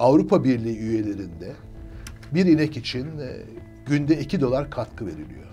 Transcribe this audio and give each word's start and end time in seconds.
Avrupa 0.00 0.44
Birliği 0.44 0.78
üyelerinde 0.78 1.52
bir 2.34 2.46
inek 2.46 2.76
için 2.76 3.06
e, 3.06 3.36
günde 3.86 4.20
2 4.20 4.40
dolar 4.40 4.70
katkı 4.70 5.06
veriliyor. 5.06 5.46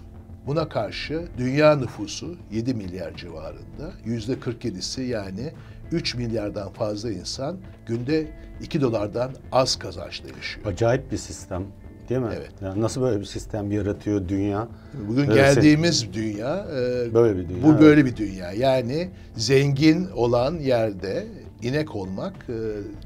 Buna 0.48 0.70
karşı 0.70 1.26
dünya 1.38 1.76
nüfusu 1.76 2.36
7 2.52 2.74
milyar 2.74 3.16
civarında. 3.16 3.92
Yüzde 4.06 4.34
47'si 4.34 5.02
yani 5.02 5.52
3 5.92 6.16
milyardan 6.16 6.70
fazla 6.70 7.12
insan 7.12 7.58
günde 7.86 8.28
2 8.62 8.82
dolardan 8.82 9.32
az 9.52 9.80
kazançla 9.80 10.28
yaşıyor. 10.38 10.66
Acayip 10.66 11.12
bir 11.12 11.18
sistem 11.18 11.64
değil 12.10 12.22
mi? 12.22 12.30
Evet. 12.38 12.52
Yani 12.62 12.82
nasıl 12.82 13.02
böyle 13.02 13.20
bir 13.20 13.26
sistem 13.26 13.72
yaratıyor 13.72 14.28
dünya? 14.28 14.68
Bugün 15.10 15.24
Evet, 15.24 15.36
geldiğimiz 15.36 16.14
dünya, 16.14 16.68
e, 16.72 17.14
Böyle 17.14 17.38
bir 17.38 17.50
dünya, 17.50 17.64
Bu 17.64 17.72
evet. 17.72 17.82
böyle 17.82 18.06
bir 18.06 18.16
dünya. 18.16 18.52
Yani 18.52 19.10
zengin 19.36 20.08
olan 20.16 20.56
yerde 20.56 21.28
inek 21.62 21.96
olmak 21.96 22.34
e, 22.50 22.56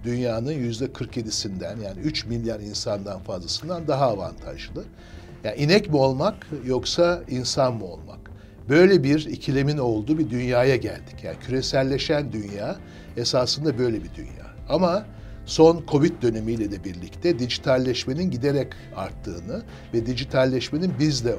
dünyanın 0.04 0.52
yüzde 0.52 0.86
47'sinden 0.86 1.82
yani 1.82 2.00
3 2.00 2.26
milyar 2.26 2.60
insandan 2.60 3.20
fazlasından 3.20 3.88
daha 3.88 4.06
avantajlı. 4.06 4.84
Yani 5.44 5.56
inek 5.56 5.90
mi 5.90 5.96
olmak 5.96 6.48
yoksa 6.66 7.24
insan 7.30 7.74
mı 7.74 7.86
olmak? 7.86 8.32
Böyle 8.70 9.04
bir 9.04 9.26
ikilemin 9.26 9.78
olduğu 9.78 10.18
bir 10.18 10.30
dünyaya 10.30 10.76
geldik. 10.76 11.24
Yani 11.24 11.38
küreselleşen 11.40 12.32
dünya 12.32 12.76
esasında 13.18 13.78
böyle 13.78 14.04
bir 14.04 14.14
dünya. 14.16 14.56
Ama 14.70 15.06
son 15.46 15.84
Covid 15.88 16.22
dönemiyle 16.22 16.72
de 16.72 16.84
birlikte 16.84 17.40
dijitalleşmenin 17.40 18.32
giderek 18.32 18.68
arttığını 18.96 19.64
ve 19.94 20.06
dijitalleşmenin 20.06 20.94
biz 21.00 21.26
de 21.26 21.36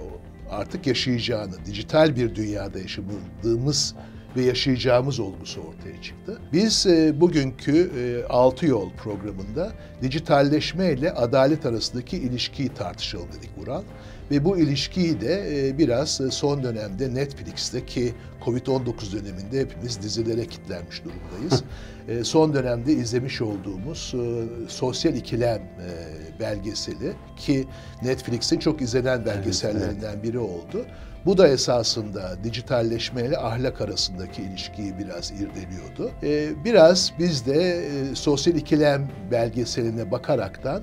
artık 0.50 0.86
yaşayacağını, 0.86 1.52
dijital 1.66 2.16
bir 2.16 2.34
dünyada 2.34 2.78
yaşadığımız 2.78 3.94
ve 4.36 4.42
yaşayacağımız 4.42 5.20
olgusu 5.20 5.60
ortaya 5.60 6.02
çıktı. 6.02 6.38
Biz 6.52 6.86
e, 6.86 7.20
bugünkü 7.20 7.91
e, 7.98 8.27
Altı 8.28 8.66
Yol 8.66 8.91
programında 8.91 9.72
dijitalleşme 10.02 10.92
ile 10.92 11.12
adalet 11.12 11.66
arasındaki 11.66 12.16
ilişkiyi 12.16 12.69
tartışalım 12.69 13.28
dedik 13.38 13.50
Vural. 13.58 13.83
Ve 14.30 14.44
bu 14.44 14.58
ilişkiyi 14.58 15.20
de 15.20 15.69
e, 15.69 15.78
biraz 15.78 16.20
e, 16.20 16.30
son 16.30 16.62
dönemde 16.62 17.14
Netflix'te 17.14 17.86
ki 17.86 18.14
Covid-19 18.44 19.12
döneminde 19.12 19.60
hepimiz 19.60 20.03
dizilere 20.03 20.47
kilitlenmiş 20.47 21.03
durumdayız. 21.05 21.64
e, 22.08 22.25
son 22.25 22.55
dönemde 22.55 22.92
izlemiş 22.92 23.41
olduğumuz 23.42 24.14
e, 24.14 24.69
Sosyal 24.69 25.14
İkilem 25.14 25.62
e, 25.62 26.41
belgeseli 26.41 27.12
ki 27.36 27.66
Netflix'in 28.03 28.58
çok 28.58 28.83
izlenen 28.83 29.27
belgesellerinden 29.27 30.22
biri 30.22 30.38
oldu. 30.38 30.86
Bu 31.27 31.39
da 31.39 31.48
esasında 31.48 32.37
dijitalleşme 32.45 33.23
ile 33.27 33.39
ahlak 33.39 33.81
arasındaki 33.81 34.42
ilişkiyi 34.42 34.98
biraz 34.98 35.31
irdeliyordu. 35.31 36.11
Ee, 36.23 36.65
biraz 36.65 37.12
biz 37.19 37.47
de 37.47 37.62
e, 37.87 38.15
sosyal 38.15 38.56
ikilem 38.56 39.09
belgeseline 39.31 40.11
bakaraktan 40.11 40.83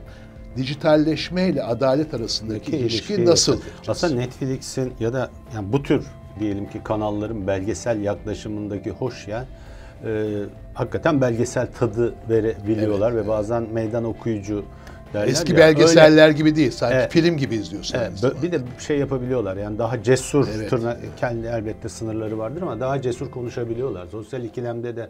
dijitalleşme 0.57 1.47
ile 1.49 1.63
adalet 1.63 2.13
arasındaki 2.13 2.77
ilişki 2.77 3.13
ilişkiyi- 3.13 3.25
nasıl? 3.25 3.51
yapacağız? 3.53 3.89
Aslında 3.89 4.15
Netflix'in 4.15 4.93
ya 4.99 5.13
da 5.13 5.29
yani 5.55 5.73
bu 5.73 5.83
tür 5.83 6.05
diyelim 6.39 6.69
ki 6.69 6.81
kanalların 6.83 7.47
belgesel 7.47 8.01
yaklaşımındaki 8.01 8.89
hoş 8.91 9.27
ya 9.27 9.45
e, 10.05 10.09
hakikaten 10.73 11.21
belgesel 11.21 11.67
tadı 11.79 12.13
verebiliyorlar 12.29 13.11
Evet, 13.11 13.25
ve 13.25 13.27
bazen 13.27 13.63
meydan 13.73 14.03
okuyucu 14.03 14.65
derler 15.13 15.27
Eski 15.27 15.51
ya, 15.51 15.57
belgeseller 15.57 16.29
gibi 16.29 16.55
değil, 16.55 16.71
sanki 16.71 16.95
Evet. 16.95 17.11
film 17.11 17.37
gibi 17.37 17.55
izliyorsun. 17.55 17.97
Evet, 17.97 18.11
bir 18.43 18.51
de 18.51 18.59
şey 18.79 18.97
yapabiliyorlar 18.99 19.57
yani 19.57 19.77
daha 19.77 20.03
cesur 20.03 20.47
Evet. 20.57 20.69
tırna, 20.69 20.97
kendi 21.17 21.47
elbette 21.47 21.89
sınırları 21.89 22.37
vardır 22.37 22.61
ama 22.61 22.79
daha 22.79 23.01
cesur 23.01 23.31
konuşabiliyorlar. 23.31 24.07
Sosyal 24.07 24.43
ikilemde 24.43 24.95
de 24.95 25.09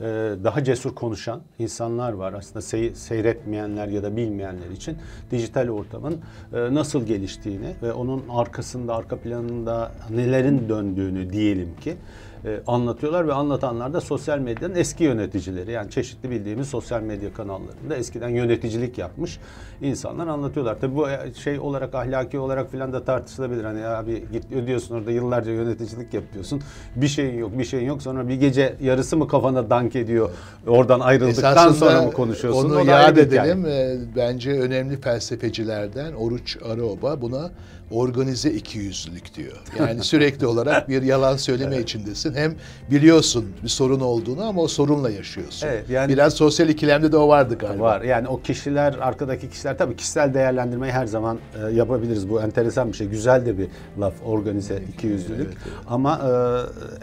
e, 0.00 0.02
daha 0.44 0.64
cesur 0.64 0.94
konuşan 0.94 1.40
insanlar 1.58 2.12
var. 2.12 2.32
Aslında 2.32 2.58
sey- 2.62 2.94
seyretmeyenler 2.94 3.88
ya 3.88 4.02
da 4.02 4.16
bilmeyenler 4.16 4.70
için 4.70 4.96
dijital 5.30 5.68
ortamın 5.68 6.16
e, 6.54 6.74
nasıl 6.74 7.06
geliştiğini 7.06 7.74
ve 7.82 7.92
onun 7.92 8.24
arkasında, 8.30 8.94
arka 8.96 9.16
planında 9.16 9.92
nelerin 10.10 10.68
döndüğünü 10.68 11.32
diyelim 11.32 11.76
ki 11.80 11.96
e, 12.44 12.60
anlatıyorlar 12.66 13.28
ve 13.28 13.32
anlatanlar 13.32 13.92
da 13.92 14.00
sosyal 14.00 14.38
medyanın 14.38 14.74
eski 14.74 15.04
yöneticileri. 15.04 15.72
Yani 15.72 15.90
çeşitli 15.90 16.30
bildiğimiz 16.30 16.68
sosyal 16.68 17.02
medya 17.02 17.32
kanallarında 17.34 17.96
eskiden 17.96 18.28
yöneticilik 18.28 18.98
yapmış 18.98 19.38
insanlar 19.82 20.26
anlatıyorlar. 20.26 20.76
Tabii 20.80 20.96
bu 20.96 21.10
e, 21.10 21.34
şey 21.34 21.58
olarak 21.58 21.94
ahlaki 21.94 22.38
olarak 22.38 22.70
filan 22.70 22.92
da 22.92 23.04
tartışılabilir. 23.04 23.64
Hani 23.64 23.86
abi 23.86 24.24
git 24.32 24.52
ödüyorsun 24.52 24.94
orada 24.94 25.10
yıllarca 25.10 25.52
yöneticilik 25.52 26.14
yapıyorsun. 26.14 26.62
Bir 26.96 27.08
şeyin 27.08 27.38
yok, 27.38 27.58
bir 27.58 27.64
şeyin 27.64 27.86
yok. 27.86 28.02
Sonra 28.02 28.28
bir 28.28 28.34
gece 28.34 28.74
yarısı 28.82 29.16
mı 29.16 29.28
kafana 29.28 29.70
dank 29.70 29.96
ediyor? 29.96 30.30
Oradan 30.66 31.00
ayrıldıktan 31.00 31.52
Esasında 31.52 31.90
sonra 31.90 32.02
mı 32.02 32.12
konuşuyorsun? 32.12 32.70
Onu 32.70 32.80
O 32.80 32.86
da 32.86 32.90
yad 32.90 33.16
edelim. 33.16 33.66
Ee, 33.66 33.96
Bence 34.16 34.50
önemli 34.50 35.00
felsefecilerden 35.00 36.12
Oruç 36.12 36.56
Araoba 36.64 37.20
buna 37.22 37.50
organize 37.90 38.50
ikiyüzlülük 38.50 39.34
diyor. 39.34 39.56
Yani 39.78 40.04
sürekli 40.04 40.46
olarak 40.46 40.88
bir 40.88 41.02
yalan 41.02 41.36
söyleme 41.36 41.78
içindesin. 41.78 42.34
Hem 42.34 42.54
biliyorsun 42.90 43.46
bir 43.62 43.68
sorun 43.68 44.00
olduğunu 44.00 44.44
ama 44.44 44.62
o 44.62 44.68
sorunla 44.68 45.10
yaşıyorsun. 45.10 45.66
Evet, 45.66 45.90
yani- 45.90 46.12
Biraz 46.12 46.34
sosyal 46.34 46.68
ikilemde 46.68 47.12
de 47.12 47.16
o 47.16 47.28
vardı 47.28 47.58
galiba. 47.58 47.82
Var. 47.84 48.02
Yani 48.02 48.28
o 48.28 48.40
kişiler, 48.40 48.94
arkadaki 49.00 49.50
kişiler 49.50 49.78
tabii 49.78 49.96
kişisel 49.96 50.34
değerlendirmeyi 50.34 50.92
her 50.92 51.06
zaman 51.06 51.38
e, 51.68 51.74
yapabiliriz. 51.74 52.28
Bu 52.30 52.42
enteresan 52.42 52.88
bir 52.88 52.96
şey. 52.96 53.06
Güzel 53.06 53.46
de 53.46 53.58
bir 53.58 53.68
laf 54.00 54.14
organize 54.24 54.82
ikiyüzlülük. 54.94 55.48
Ama 55.86 56.20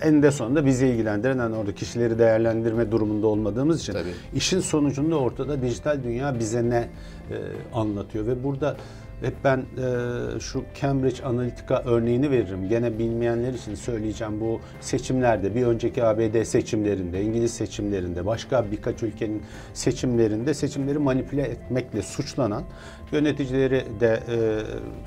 e, 0.02 0.08
en 0.08 0.24
de 0.24 0.32
sonunda 0.32 0.66
bizi 0.66 0.88
ilgilendiren 0.88 1.38
hani 1.38 1.56
orada 1.56 1.76
kişileri 1.76 2.20
değerlendirme 2.20 2.92
durumunda 2.92 3.28
olmadığımız 3.28 3.82
için 3.82 3.94
Tabii. 3.94 4.14
işin 4.36 4.60
sonucunda 4.60 5.16
ortada 5.16 5.62
dijital 5.62 6.04
dünya 6.04 6.40
bize 6.40 6.70
ne 6.70 6.90
e, 7.32 7.36
anlatıyor 7.74 8.28
ve 8.28 8.44
burada 8.44 8.78
hep 9.22 9.34
ben 9.44 9.58
e, 9.58 10.40
şu 10.40 10.64
Cambridge 10.82 11.24
Analytica 11.24 11.82
örneğini 11.86 12.32
veririm. 12.32 12.70
Gene 12.70 13.00
bilmeyenler 13.00 13.54
için 13.54 13.76
söyleyeceğim 13.76 14.42
bu 14.42 14.60
seçimlerde, 14.80 15.56
bir 15.56 15.66
önceki 15.66 16.04
ABD 16.04 16.44
seçimlerinde, 16.44 17.22
İngiliz 17.22 17.54
seçimlerinde, 17.54 18.26
başka 18.26 18.72
birkaç 18.72 19.04
ülkenin 19.04 19.44
seçimlerinde 19.74 20.54
seçimleri 20.54 21.00
manipüle 21.00 21.42
etmekle 21.42 22.02
suçlanan 22.02 22.64
yöneticileri 23.12 23.86
de 24.00 24.20
e, 24.30 24.38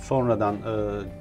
sonradan 0.02 0.54
e, 0.54 0.58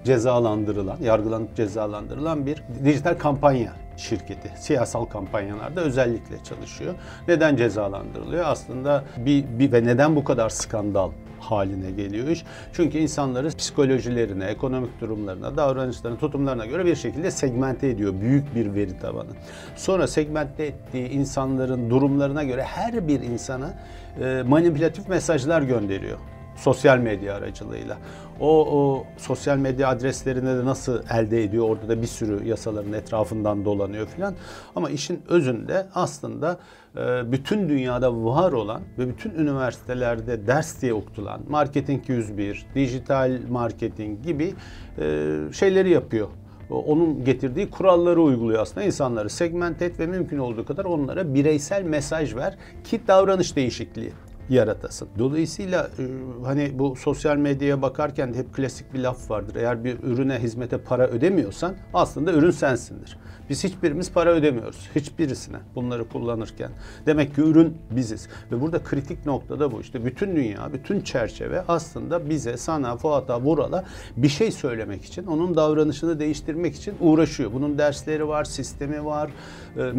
cezalandırılan, 0.05 0.97
yargılanıp 1.01 1.55
cezalandırılan 1.55 2.45
bir 2.45 2.63
dijital 2.85 3.13
kampanya 3.13 3.73
şirketi 3.97 4.51
siyasal 4.57 5.05
kampanyalarda 5.05 5.81
özellikle 5.81 6.43
çalışıyor. 6.43 6.93
Neden 7.27 7.55
cezalandırılıyor? 7.55 8.43
Aslında 8.45 9.03
bir, 9.17 9.45
bir 9.59 9.71
ve 9.71 9.83
neden 9.85 10.15
bu 10.15 10.23
kadar 10.23 10.49
skandal 10.49 11.11
haline 11.43 11.91
geliyor 11.91 12.27
iş? 12.27 12.43
Çünkü 12.73 12.97
insanları 12.97 13.49
psikolojilerine, 13.49 14.45
ekonomik 14.45 15.01
durumlarına, 15.01 15.57
davranışlarına, 15.57 16.17
tutumlarına 16.17 16.65
göre 16.65 16.85
bir 16.85 16.95
şekilde 16.95 17.31
segmente 17.31 17.87
ediyor 17.87 18.13
büyük 18.21 18.55
bir 18.55 18.73
veri 18.73 18.99
tabanı. 18.99 19.29
Sonra 19.75 20.07
segmente 20.07 20.65
ettiği 20.65 21.09
insanların 21.09 21.89
durumlarına 21.89 22.43
göre 22.43 22.63
her 22.63 23.07
bir 23.07 23.21
insana 23.21 23.73
e, 24.21 24.43
manipülatif 24.47 25.07
mesajlar 25.09 25.61
gönderiyor 25.61 26.17
sosyal 26.55 26.97
medya 26.97 27.35
aracılığıyla. 27.35 27.97
O, 28.39 28.79
o 28.79 29.05
sosyal 29.17 29.57
medya 29.57 29.89
adreslerini 29.89 30.45
de 30.45 30.65
nasıl 30.65 31.01
elde 31.13 31.43
ediyor? 31.43 31.69
Orada 31.69 31.89
da 31.89 32.01
bir 32.01 32.07
sürü 32.07 32.47
yasaların 32.47 32.93
etrafından 32.93 33.65
dolanıyor 33.65 34.07
filan. 34.07 34.35
Ama 34.75 34.89
işin 34.89 35.21
özünde 35.27 35.87
aslında 35.95 36.57
e, 36.97 37.31
bütün 37.31 37.69
dünyada 37.69 38.23
var 38.25 38.51
olan 38.51 38.81
ve 38.97 39.07
bütün 39.07 39.31
üniversitelerde 39.31 40.47
ders 40.47 40.81
diye 40.81 40.93
okutulan 40.93 41.41
Marketing 41.49 42.09
101, 42.09 42.65
dijital 42.75 43.39
marketing 43.49 44.23
gibi 44.23 44.53
e, 44.99 45.37
şeyleri 45.53 45.89
yapıyor 45.89 46.27
onun 46.69 47.25
getirdiği 47.25 47.69
kuralları 47.69 48.21
uyguluyor 48.21 48.61
aslında. 48.61 48.83
insanları 48.83 49.29
segment 49.29 49.81
et 49.81 49.99
ve 49.99 50.07
mümkün 50.07 50.37
olduğu 50.37 50.65
kadar 50.65 50.85
onlara 50.85 51.33
bireysel 51.33 51.83
mesaj 51.83 52.35
ver 52.35 52.57
ki 52.83 53.01
davranış 53.07 53.55
değişikliği 53.55 54.11
yaratasın. 54.49 55.07
Dolayısıyla 55.19 55.89
e, 55.99 56.03
hani 56.45 56.79
bu 56.79 56.95
sosyal 56.95 57.37
medyaya 57.37 57.81
bakarken 57.81 58.33
hep 58.33 58.53
klasik 58.53 58.93
bir 58.93 58.99
laf 58.99 59.29
vardır. 59.29 59.55
Eğer 59.55 59.83
bir 59.83 59.97
ürüne, 60.03 60.39
hizmete 60.39 60.77
para 60.77 61.07
ödemiyorsan 61.07 61.75
aslında 61.93 62.33
ürün 62.33 62.51
sensindir. 62.51 63.17
Biz 63.49 63.63
hiçbirimiz 63.63 64.11
para 64.11 64.31
ödemiyoruz. 64.31 64.89
Hiçbirisine 64.95 65.57
bunları 65.75 66.09
kullanırken. 66.09 66.71
Demek 67.05 67.35
ki 67.35 67.41
ürün 67.41 67.77
biziz. 67.91 68.27
Ve 68.51 68.61
burada 68.61 68.83
kritik 68.83 69.25
noktada 69.25 69.71
bu. 69.71 69.81
İşte 69.81 70.05
bütün 70.05 70.35
dünya, 70.35 70.73
bütün 70.73 71.01
çerçeve 71.01 71.63
aslında 71.67 72.29
bize, 72.29 72.57
sana, 72.57 72.97
Fuat'a, 72.97 73.41
Vural'a 73.41 73.83
bir 74.17 74.29
şey 74.29 74.51
söylemek 74.51 75.05
için, 75.05 75.25
onun 75.27 75.55
davranışını 75.55 76.19
değiştirmek 76.19 76.75
için 76.75 76.95
uğraşıyor. 76.99 77.53
Bunun 77.53 77.77
dersleri 77.77 78.27
var, 78.27 78.43
sistemi 78.43 79.05
var, 79.05 79.31
e, 79.77 79.91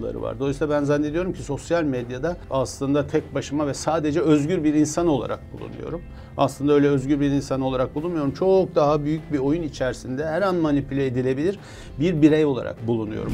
boyutları 0.00 0.22
var. 0.22 0.38
Dolayısıyla 0.38 0.74
ben 0.74 0.84
zannediyorum 0.84 1.32
ki 1.32 1.42
sosyal 1.42 1.84
medyada 1.84 2.36
aslında 2.50 3.06
tek 3.06 3.34
başıma 3.34 3.66
ve 3.66 3.74
sadece 3.74 4.20
özgür 4.20 4.64
bir 4.64 4.74
insan 4.74 5.06
olarak 5.06 5.40
bulunuyorum. 5.52 6.02
Aslında 6.36 6.72
öyle 6.72 6.88
özgür 6.88 7.20
bir 7.20 7.30
insan 7.30 7.60
olarak 7.60 7.94
bulunmuyorum. 7.94 8.32
Çok 8.32 8.74
daha 8.74 9.04
büyük 9.04 9.32
bir 9.32 9.38
oyun 9.38 9.62
içerisinde 9.62 10.26
her 10.26 10.42
an 10.42 10.54
manipüle 10.54 11.06
edilebilir 11.06 11.58
bir 12.00 12.22
birey 12.22 12.44
olarak 12.44 12.86
bulunuyorum. 12.86 13.32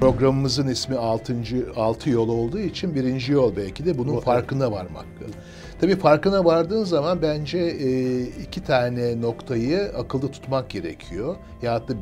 Programımızın 0.00 0.66
ismi 0.66 0.96
6. 0.96 1.34
6 1.76 2.10
yol 2.10 2.28
olduğu 2.28 2.58
için 2.58 2.94
birinci 2.94 3.32
yol 3.32 3.56
belki 3.56 3.86
de 3.86 3.98
bunun 3.98 4.20
farkında 4.20 4.24
farkına 4.24 4.72
varmak. 4.72 5.06
Tabii 5.80 5.96
farkına 5.96 6.44
vardığın 6.44 6.84
zaman 6.84 7.22
bence 7.22 7.58
e, 7.58 8.20
iki 8.22 8.64
tane 8.64 9.20
noktayı 9.20 9.92
akılda 9.98 10.30
tutmak 10.30 10.70
gerekiyor. 10.70 11.36
Ya 11.62 11.88
da 11.88 11.92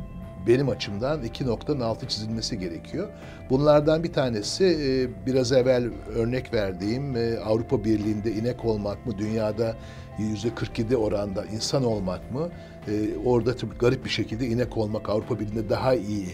benim 0.47 0.69
açımdan 0.69 1.23
iki 1.23 1.47
noktanın 1.47 1.79
altı 1.79 2.07
çizilmesi 2.07 2.59
gerekiyor. 2.59 3.07
Bunlardan 3.49 4.03
bir 4.03 4.13
tanesi 4.13 4.65
e, 4.65 5.25
biraz 5.25 5.51
evvel 5.51 5.83
örnek 6.15 6.53
verdiğim 6.53 7.15
e, 7.15 7.37
Avrupa 7.39 7.83
Birliği'nde 7.83 8.31
inek 8.31 8.65
olmak 8.65 9.05
mı, 9.05 9.17
dünyada 9.17 9.75
yüzde 10.19 10.55
47 10.55 10.97
oranda 10.97 11.45
insan 11.45 11.85
olmak 11.85 12.31
mı? 12.31 12.49
E, 12.87 12.91
orada 13.25 13.55
tabii 13.55 13.77
garip 13.79 14.05
bir 14.05 14.09
şekilde 14.09 14.47
inek 14.47 14.77
olmak 14.77 15.09
Avrupa 15.09 15.39
Birliği'nde 15.39 15.69
daha 15.69 15.95
iyi 15.95 16.27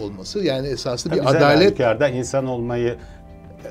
olması. 0.00 0.44
Yani 0.44 0.68
esaslı 0.68 1.10
bir 1.10 1.30
adalet. 1.30 1.78
Tabii 1.78 2.16
insan 2.16 2.46
olmayı 2.46 2.96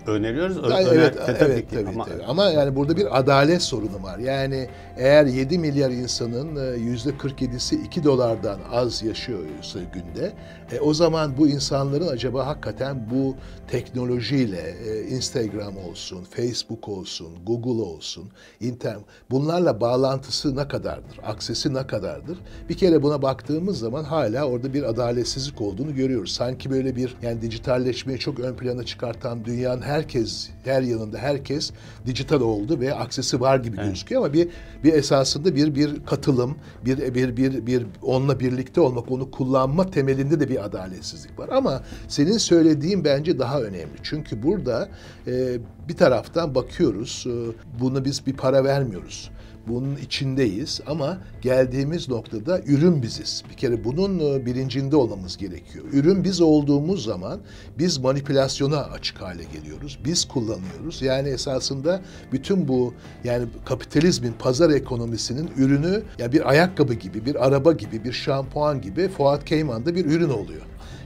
öneriyoruz. 0.07 0.57
Ö- 0.57 0.69
yani 0.69 0.87
evet, 0.91 1.17
tabii, 1.25 1.37
evet, 1.39 1.69
tabii, 1.71 1.89
ama... 1.89 2.05
tabii. 2.05 2.23
Ama 2.23 2.45
yani 2.45 2.75
burada 2.75 2.97
bir 2.97 3.19
adalet 3.19 3.61
sorunu 3.61 4.03
var. 4.03 4.17
Yani 4.19 4.69
eğer 4.97 5.25
7 5.25 5.59
milyar 5.59 5.89
insanın 5.89 6.55
e, 6.55 6.77
yüzde 6.77 7.09
47'si 7.09 7.83
2 7.85 8.03
dolardan 8.03 8.59
az 8.71 9.03
yaşıyorsa 9.03 9.79
günde, 9.93 10.33
e, 10.71 10.79
o 10.79 10.93
zaman 10.93 11.37
bu 11.37 11.47
insanların 11.47 12.07
acaba 12.07 12.47
hakikaten 12.47 13.09
bu 13.11 13.35
teknolojiyle 13.67 14.75
e, 14.87 15.01
Instagram 15.07 15.77
olsun, 15.77 16.23
Facebook 16.23 16.87
olsun, 16.89 17.27
Google 17.45 17.81
olsun, 17.81 18.29
internet 18.59 19.01
bunlarla 19.31 19.81
bağlantısı 19.81 20.55
ne 20.55 20.67
kadardır? 20.67 21.19
Aksesi 21.23 21.73
ne 21.73 21.87
kadardır? 21.87 22.37
Bir 22.69 22.77
kere 22.77 23.03
buna 23.03 23.21
baktığımız 23.21 23.79
zaman 23.79 24.03
hala 24.03 24.45
orada 24.45 24.73
bir 24.73 24.83
adaletsizlik 24.83 25.61
olduğunu 25.61 25.95
görüyoruz. 25.95 26.31
Sanki 26.31 26.71
böyle 26.71 26.95
bir 26.95 27.15
yani 27.21 27.41
dijitalleşmeyi 27.41 28.19
çok 28.19 28.39
ön 28.39 28.55
plana 28.55 28.83
çıkartan 28.83 29.45
dünyanın 29.45 29.80
herkes, 29.81 30.49
her 30.63 30.81
yanında 30.81 31.17
herkes 31.17 31.71
dijital 32.05 32.41
oldu 32.41 32.79
ve 32.79 32.95
aksesi 32.95 33.41
var 33.41 33.59
gibi 33.59 33.75
evet. 33.79 33.89
gözüküyor 33.89 34.21
ama 34.21 34.33
bir 34.33 34.49
bir 34.83 34.93
esasında 34.93 35.55
bir 35.55 35.75
bir 35.75 36.05
katılım, 36.05 36.55
bir 36.85 37.13
bir 37.13 37.37
bir 37.37 37.65
bir 37.65 37.85
onunla 38.01 38.39
birlikte 38.39 38.81
olmak, 38.81 39.11
onu 39.11 39.31
kullanma 39.31 39.91
temelinde 39.91 40.39
de 40.39 40.49
bir 40.49 40.65
adaletsizlik 40.65 41.39
var. 41.39 41.49
Ama 41.49 41.83
senin 42.07 42.37
söylediğin 42.37 43.03
bence 43.03 43.39
daha 43.39 43.61
önemli. 43.61 43.95
Çünkü 44.03 44.43
burada 44.43 44.89
e, 45.27 45.57
bir 45.87 45.97
taraftan 45.97 46.55
bakıyoruz, 46.55 47.25
e, 47.27 47.33
bunu 47.81 48.05
biz 48.05 48.27
bir 48.27 48.33
para 48.33 48.63
vermiyoruz 48.63 49.31
bunun 49.67 49.95
içindeyiz 49.95 50.81
ama 50.87 51.17
geldiğimiz 51.41 52.09
noktada 52.09 52.61
ürün 52.61 53.03
biziz. 53.03 53.43
Bir 53.49 53.57
kere 53.57 53.83
bunun 53.83 54.19
e, 54.19 54.45
bilincinde 54.45 54.95
olmamız 54.95 55.37
gerekiyor. 55.37 55.85
Ürün 55.93 56.23
biz 56.23 56.41
olduğumuz 56.41 57.03
zaman 57.03 57.39
biz 57.79 57.97
manipülasyona 57.97 58.77
açık 58.77 59.21
hale 59.21 59.43
geliyoruz. 59.43 59.99
Biz 60.05 60.25
kullanıyoruz. 60.25 61.01
Yani 61.01 61.29
esasında 61.29 62.01
bütün 62.31 62.67
bu 62.67 62.93
yani 63.23 63.45
kapitalizmin 63.65 64.33
pazar 64.39 64.69
ekonomisinin 64.69 65.49
ürünü 65.57 66.03
ya 66.19 66.31
bir 66.31 66.49
ayakkabı 66.49 66.93
gibi, 66.93 67.25
bir 67.25 67.47
araba 67.47 67.71
gibi, 67.71 68.03
bir 68.03 68.13
şampuan 68.13 68.81
gibi 68.81 69.07
Fuat 69.07 69.45
Keyman'da 69.45 69.95
bir 69.95 70.05
ürün 70.05 70.29
oluyor. 70.29 70.61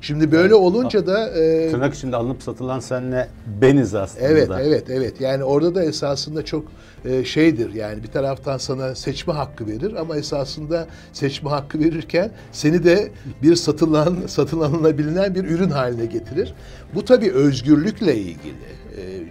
Şimdi 0.05 0.31
böyle 0.31 0.53
yani, 0.53 0.63
olunca 0.63 1.07
da 1.07 1.29
e, 1.29 1.71
tırnak 1.71 1.93
içinde 1.93 2.15
alınıp 2.15 2.43
satılan 2.43 2.79
senle 2.79 3.29
beniz 3.61 3.95
aslında. 3.95 4.27
Evet, 4.27 4.49
evet, 4.61 4.89
evet. 4.89 5.21
Yani 5.21 5.43
orada 5.43 5.75
da 5.75 5.83
esasında 5.83 6.45
çok 6.45 6.65
e, 7.05 7.23
şeydir. 7.25 7.73
Yani 7.73 8.03
bir 8.03 8.07
taraftan 8.07 8.57
sana 8.57 8.95
seçme 8.95 9.33
hakkı 9.33 9.67
verir 9.67 9.93
ama 9.93 10.17
esasında 10.17 10.87
seçme 11.13 11.49
hakkı 11.49 11.79
verirken 11.79 12.31
seni 12.51 12.83
de 12.83 13.11
bir 13.43 13.55
satılan, 13.55 14.17
satın 14.27 14.59
alınabilen 14.59 15.35
bir 15.35 15.43
ürün 15.43 15.69
haline 15.69 16.05
getirir. 16.05 16.53
Bu 16.95 17.05
tabii 17.05 17.31
özgürlükle 17.31 18.15
ilgili 18.15 18.55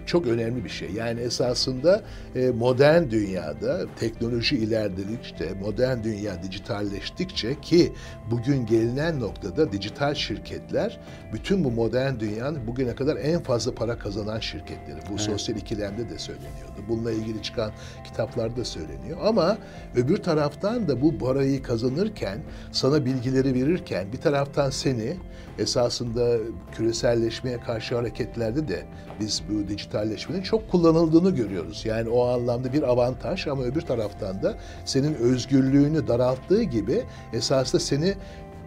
çok 0.06 0.26
önemli 0.26 0.64
bir 0.64 0.70
şey. 0.70 0.90
Yani 0.90 1.20
esasında 1.20 2.02
e, 2.34 2.50
modern 2.50 3.10
dünyada 3.10 3.80
teknoloji 4.00 4.56
ilerledikçe, 4.56 5.52
modern 5.60 6.04
dünya 6.04 6.42
dijitalleştikçe 6.42 7.60
ki 7.60 7.92
bugün 8.30 8.66
gelinen 8.66 9.20
noktada 9.20 9.72
dijital 9.72 10.14
şirketler 10.14 11.00
bütün 11.32 11.64
bu 11.64 11.70
modern 11.70 12.20
dünyanın 12.20 12.66
bugüne 12.66 12.94
kadar 12.94 13.16
en 13.16 13.42
fazla 13.42 13.74
para 13.74 13.98
kazanan 13.98 14.40
şirketleri. 14.40 15.00
Bu 15.08 15.10
evet. 15.10 15.20
sosyal 15.20 15.56
ikilemde 15.58 16.10
de 16.10 16.18
söyleniyordu. 16.18 16.84
Bununla 16.88 17.12
ilgili 17.12 17.42
çıkan 17.42 17.72
kitaplarda 18.04 18.64
söyleniyor. 18.64 19.18
Ama 19.22 19.58
öbür 19.96 20.16
taraftan 20.16 20.88
da 20.88 21.02
bu 21.02 21.18
parayı 21.18 21.62
kazanırken, 21.62 22.38
sana 22.72 23.04
bilgileri 23.04 23.54
verirken 23.54 24.12
bir 24.12 24.20
taraftan 24.20 24.70
seni 24.70 25.16
esasında 25.58 26.36
küreselleşmeye 26.72 27.60
karşı 27.60 27.96
hareketlerde 27.96 28.68
de 28.68 28.84
biz 29.20 29.42
bu 29.48 29.68
dijitalleşmenin 29.94 30.42
çok 30.42 30.70
kullanıldığını 30.70 31.30
görüyoruz. 31.30 31.82
Yani 31.84 32.08
o 32.08 32.26
anlamda 32.26 32.72
bir 32.72 32.82
avantaj 32.82 33.46
ama 33.46 33.62
öbür 33.62 33.80
taraftan 33.80 34.42
da 34.42 34.58
senin 34.84 35.14
özgürlüğünü 35.14 36.08
daralttığı 36.08 36.62
gibi 36.62 37.02
esasında 37.32 37.80
seni 37.80 38.14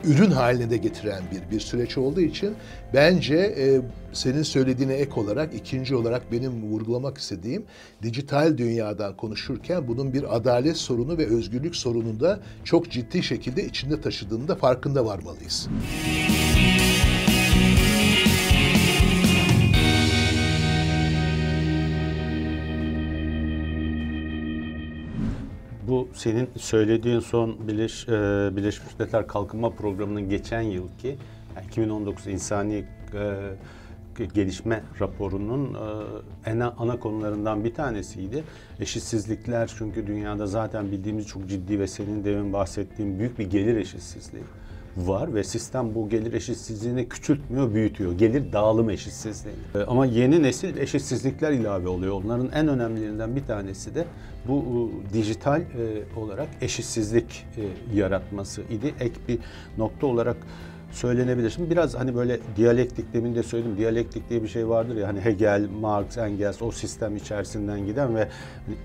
ürün 0.03 0.31
haline 0.31 0.69
de 0.69 0.77
getiren 0.77 1.23
bir 1.31 1.55
bir 1.55 1.59
süreç 1.59 1.97
olduğu 1.97 2.21
için 2.21 2.55
bence 2.93 3.35
e, 3.35 3.81
senin 4.13 4.43
söylediğine 4.43 4.93
ek 4.93 5.11
olarak 5.19 5.53
ikinci 5.53 5.95
olarak 5.95 6.31
benim 6.31 6.63
vurgulamak 6.63 7.17
istediğim 7.17 7.65
dijital 8.03 8.57
dünyadan 8.57 9.17
konuşurken 9.17 9.87
bunun 9.87 10.13
bir 10.13 10.35
adalet 10.35 10.77
sorunu 10.77 11.17
ve 11.17 11.25
özgürlük 11.25 11.75
sorununu 11.75 12.19
da 12.19 12.39
çok 12.63 12.91
ciddi 12.91 13.23
şekilde 13.23 13.65
içinde 13.65 14.01
taşıdığında 14.01 14.55
farkında 14.55 15.05
varmalıyız. 15.05 15.67
Bu 15.69 16.46
senin 26.17 26.49
söylediğin 26.57 27.19
son 27.19 27.67
Birleş, 27.67 28.07
e, 28.07 28.11
Birleşmiş 28.55 28.99
Milletler 28.99 29.27
Kalkınma 29.27 29.69
Programı'nın 29.69 30.29
geçen 30.29 30.61
yılki 30.61 31.07
yani 31.55 31.67
2019 31.67 32.27
insani 32.27 32.85
e, 33.13 34.25
gelişme 34.33 34.83
raporunun 34.99 35.73
e, 35.73 36.49
en 36.49 36.59
ana 36.59 36.99
konularından 36.99 37.63
bir 37.63 37.73
tanesiydi. 37.73 38.43
Eşitsizlikler 38.79 39.71
çünkü 39.77 40.07
dünyada 40.07 40.47
zaten 40.47 40.91
bildiğimiz 40.91 41.27
çok 41.27 41.49
ciddi 41.49 41.79
ve 41.79 41.87
senin 41.87 42.23
demin 42.23 42.53
bahsettiğin 42.53 43.19
büyük 43.19 43.39
bir 43.39 43.49
gelir 43.49 43.75
eşitsizliği 43.75 44.43
var 44.97 45.35
ve 45.35 45.43
sistem 45.43 45.95
bu 45.95 46.09
gelir 46.09 46.33
eşitsizliğini 46.33 47.09
küçültmüyor, 47.09 47.73
büyütüyor. 47.73 48.11
Gelir 48.11 48.53
dağılım 48.53 48.89
eşitsizliği. 48.89 49.55
E, 49.75 49.79
ama 49.79 50.05
yeni 50.05 50.43
nesil 50.43 50.77
eşitsizlikler 50.77 51.51
ilave 51.51 51.87
oluyor. 51.87 52.13
Onların 52.13 52.51
en 52.51 52.67
önemlilerinden 52.67 53.35
bir 53.35 53.45
tanesi 53.45 53.95
de 53.95 54.05
bu 54.47 54.91
dijital 55.13 55.61
e, 55.61 55.65
olarak 56.19 56.47
eşitsizlik 56.61 57.45
e, 57.57 57.97
yaratması 57.97 58.61
idi. 58.61 58.93
Ek 58.99 59.13
bir 59.27 59.39
nokta 59.77 60.07
olarak 60.07 60.37
söylenebilir. 60.91 61.49
Şimdi 61.49 61.69
biraz 61.69 61.95
hani 61.95 62.15
böyle 62.15 62.39
diyalektik 62.55 63.13
demin 63.13 63.35
de 63.35 63.43
söyledim. 63.43 63.77
Diyalektik 63.77 64.29
diye 64.29 64.43
bir 64.43 64.47
şey 64.47 64.69
vardır 64.69 64.95
ya 64.95 65.07
hani 65.07 65.21
Hegel, 65.21 65.67
Marx, 65.81 66.17
Engels 66.17 66.61
o 66.61 66.71
sistem 66.71 67.15
içerisinden 67.15 67.85
giden 67.85 68.15
ve 68.15 68.27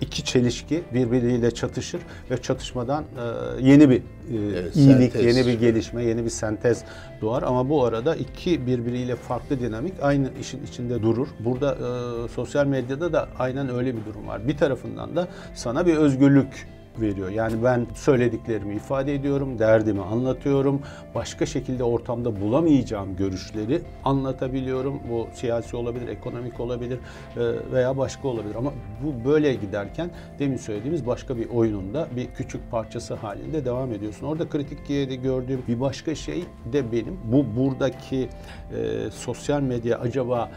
iki 0.00 0.24
çelişki 0.24 0.82
birbiriyle 0.94 1.50
çatışır 1.50 2.00
ve 2.30 2.42
çatışmadan 2.42 3.04
e, 3.04 3.68
yeni 3.68 3.90
bir 3.90 3.96
e, 3.96 4.02
evet, 4.30 4.76
iyilik, 4.76 5.12
sentez. 5.12 5.36
yeni 5.36 5.46
bir 5.46 5.60
gelişme, 5.60 6.04
yeni 6.04 6.24
bir 6.24 6.30
sentez 6.30 6.84
doğar 7.20 7.42
ama 7.42 7.68
bu 7.68 7.84
arada 7.84 8.16
iki 8.16 8.66
birbiriyle 8.66 9.16
farklı 9.16 9.60
dinamik 9.60 9.94
aynı 10.02 10.30
işin 10.40 10.66
içinde 10.66 11.02
durur. 11.02 11.28
Burada 11.44 11.74
e, 11.74 12.28
sosyal 12.28 12.66
medyada 12.66 13.12
da 13.12 13.28
aynen 13.38 13.74
öyle 13.74 13.96
bir 13.96 14.04
durum 14.04 14.26
var. 14.28 14.48
Bir 14.48 14.56
tarafından 14.56 15.16
da 15.16 15.28
sana 15.54 15.86
bir 15.86 15.96
özgürlük 15.96 16.66
veriyor. 17.00 17.30
Yani 17.30 17.64
ben 17.64 17.86
söylediklerimi 17.94 18.74
ifade 18.74 19.14
ediyorum, 19.14 19.58
derdimi 19.58 20.02
anlatıyorum. 20.02 20.82
Başka 21.14 21.46
şekilde 21.46 21.84
ortamda 21.84 22.40
bulamayacağım 22.40 23.16
görüşleri 23.16 23.82
anlatabiliyorum. 24.04 25.00
Bu 25.10 25.28
siyasi 25.34 25.76
olabilir, 25.76 26.08
ekonomik 26.08 26.60
olabilir 26.60 26.98
e, 27.36 27.40
veya 27.72 27.96
başka 27.98 28.28
olabilir. 28.28 28.54
Ama 28.54 28.72
bu 29.02 29.30
böyle 29.30 29.54
giderken 29.54 30.10
demin 30.38 30.56
söylediğimiz 30.56 31.06
başka 31.06 31.36
bir 31.36 31.48
oyununda 31.48 32.08
bir 32.16 32.26
küçük 32.26 32.70
parçası 32.70 33.14
halinde 33.14 33.64
devam 33.64 33.92
ediyorsun. 33.92 34.26
Orada 34.26 34.48
kritik 34.48 34.88
diye 34.88 35.10
de 35.10 35.16
gördüğüm 35.16 35.62
bir 35.68 35.80
başka 35.80 36.14
şey 36.14 36.44
de 36.72 36.92
benim. 36.92 37.20
Bu 37.24 37.46
buradaki 37.56 38.28
e, 38.76 39.10
sosyal 39.10 39.60
medya 39.60 39.98
acaba 39.98 40.50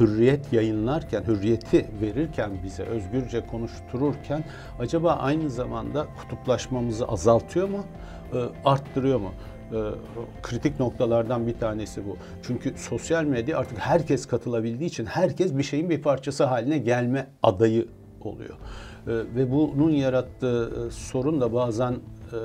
hürriyet 0.00 0.52
yayınlarken, 0.52 1.22
hürriyeti 1.22 1.86
verirken 2.02 2.50
bize 2.64 2.82
özgürce 2.82 3.46
konuştururken 3.46 4.44
acaba 4.78 5.12
aynı 5.12 5.50
zamanda 5.50 6.06
kutuplaşmamızı 6.20 7.08
azaltıyor 7.08 7.68
mu, 7.68 7.84
e, 8.32 8.38
arttırıyor 8.64 9.20
mu? 9.20 9.32
E, 9.72 9.78
kritik 10.42 10.80
noktalardan 10.80 11.46
bir 11.46 11.58
tanesi 11.58 12.06
bu. 12.06 12.16
Çünkü 12.42 12.74
sosyal 12.76 13.24
medya 13.24 13.58
artık 13.58 13.78
herkes 13.78 14.26
katılabildiği 14.26 14.90
için 14.90 15.06
herkes 15.06 15.58
bir 15.58 15.62
şeyin 15.62 15.90
bir 15.90 16.02
parçası 16.02 16.44
haline 16.44 16.78
gelme 16.78 17.26
adayı 17.42 17.88
oluyor. 18.20 18.54
E, 18.54 18.56
ve 19.06 19.50
bunun 19.50 19.90
yarattığı 19.90 20.90
sorun 20.90 21.40
da 21.40 21.52
bazen 21.52 21.94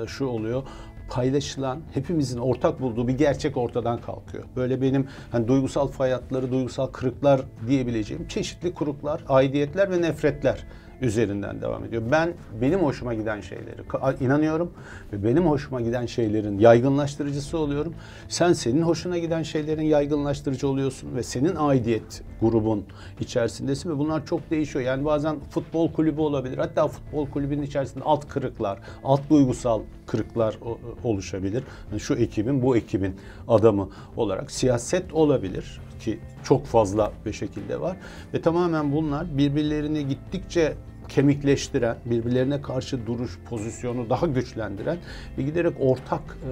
şu 0.06 0.26
oluyor 0.26 0.62
paylaşılan, 1.08 1.80
hepimizin 1.94 2.38
ortak 2.38 2.80
bulduğu 2.80 3.08
bir 3.08 3.18
gerçek 3.18 3.56
ortadan 3.56 4.00
kalkıyor. 4.00 4.44
Böyle 4.56 4.82
benim 4.82 5.08
hani 5.32 5.48
duygusal 5.48 5.88
fayatları, 5.88 6.52
duygusal 6.52 6.86
kırıklar 6.86 7.40
diyebileceğim 7.68 8.28
çeşitli 8.28 8.74
kuruklar, 8.74 9.24
aidiyetler 9.28 9.90
ve 9.90 10.02
nefretler 10.02 10.64
üzerinden 11.02 11.60
devam 11.60 11.84
ediyor. 11.84 12.02
Ben 12.10 12.32
benim 12.60 12.80
hoşuma 12.80 13.14
giden 13.14 13.40
şeyleri 13.40 13.82
inanıyorum 14.20 14.72
ve 15.12 15.24
benim 15.24 15.46
hoşuma 15.46 15.80
giden 15.80 16.06
şeylerin 16.06 16.58
yaygınlaştırıcısı 16.58 17.58
oluyorum. 17.58 17.94
Sen 18.28 18.52
senin 18.52 18.82
hoşuna 18.82 19.18
giden 19.18 19.42
şeylerin 19.42 19.82
yaygınlaştırıcı 19.82 20.68
oluyorsun 20.68 21.16
ve 21.16 21.22
senin 21.22 21.56
aidiyet 21.56 22.22
grubun 22.40 22.84
içerisindesin 23.20 23.90
ve 23.90 23.98
bunlar 23.98 24.26
çok 24.26 24.50
değişiyor. 24.50 24.84
Yani 24.84 25.04
bazen 25.04 25.36
futbol 25.50 25.92
kulübü 25.92 26.20
olabilir. 26.20 26.58
Hatta 26.58 26.88
futbol 26.88 27.26
kulübünün 27.26 27.62
içerisinde 27.62 28.04
alt 28.04 28.28
kırıklar, 28.28 28.78
alt 29.04 29.30
duygusal 29.30 29.82
kırıklar 30.06 30.58
oluşabilir. 31.04 31.64
Yani 31.90 32.00
şu 32.00 32.14
ekibin, 32.14 32.62
bu 32.62 32.76
ekibin 32.76 33.16
adamı 33.48 33.88
olarak 34.16 34.50
siyaset 34.50 35.14
olabilir 35.14 35.80
ki 36.00 36.18
çok 36.44 36.66
fazla 36.66 37.12
bir 37.26 37.32
şekilde 37.32 37.80
var 37.80 37.96
ve 38.34 38.40
tamamen 38.40 38.92
bunlar 38.92 39.38
birbirlerini 39.38 40.08
gittikçe 40.08 40.74
kemikleştiren, 41.08 41.96
birbirlerine 42.04 42.62
karşı 42.62 43.06
duruş 43.06 43.38
pozisyonu 43.50 44.10
daha 44.10 44.26
güçlendiren 44.26 44.98
ve 45.38 45.42
giderek 45.42 45.72
ortak 45.80 46.20
e, 46.20 46.50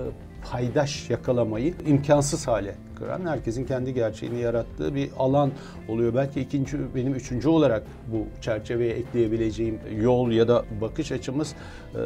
paydaş 0.50 1.10
yakalamayı 1.10 1.74
imkansız 1.86 2.48
hale 2.48 2.74
kıran, 2.98 3.26
herkesin 3.26 3.64
kendi 3.64 3.94
gerçeğini 3.94 4.40
yarattığı 4.40 4.94
bir 4.94 5.10
alan 5.18 5.52
oluyor. 5.88 6.14
Belki 6.14 6.40
ikinci, 6.40 6.94
benim 6.94 7.14
üçüncü 7.14 7.48
olarak 7.48 7.82
bu 8.12 8.26
çerçeveye 8.40 8.94
ekleyebileceğim 8.94 9.78
yol 10.00 10.30
ya 10.30 10.48
da 10.48 10.64
bakış 10.80 11.12
açımız 11.12 11.54
e, 11.94 12.00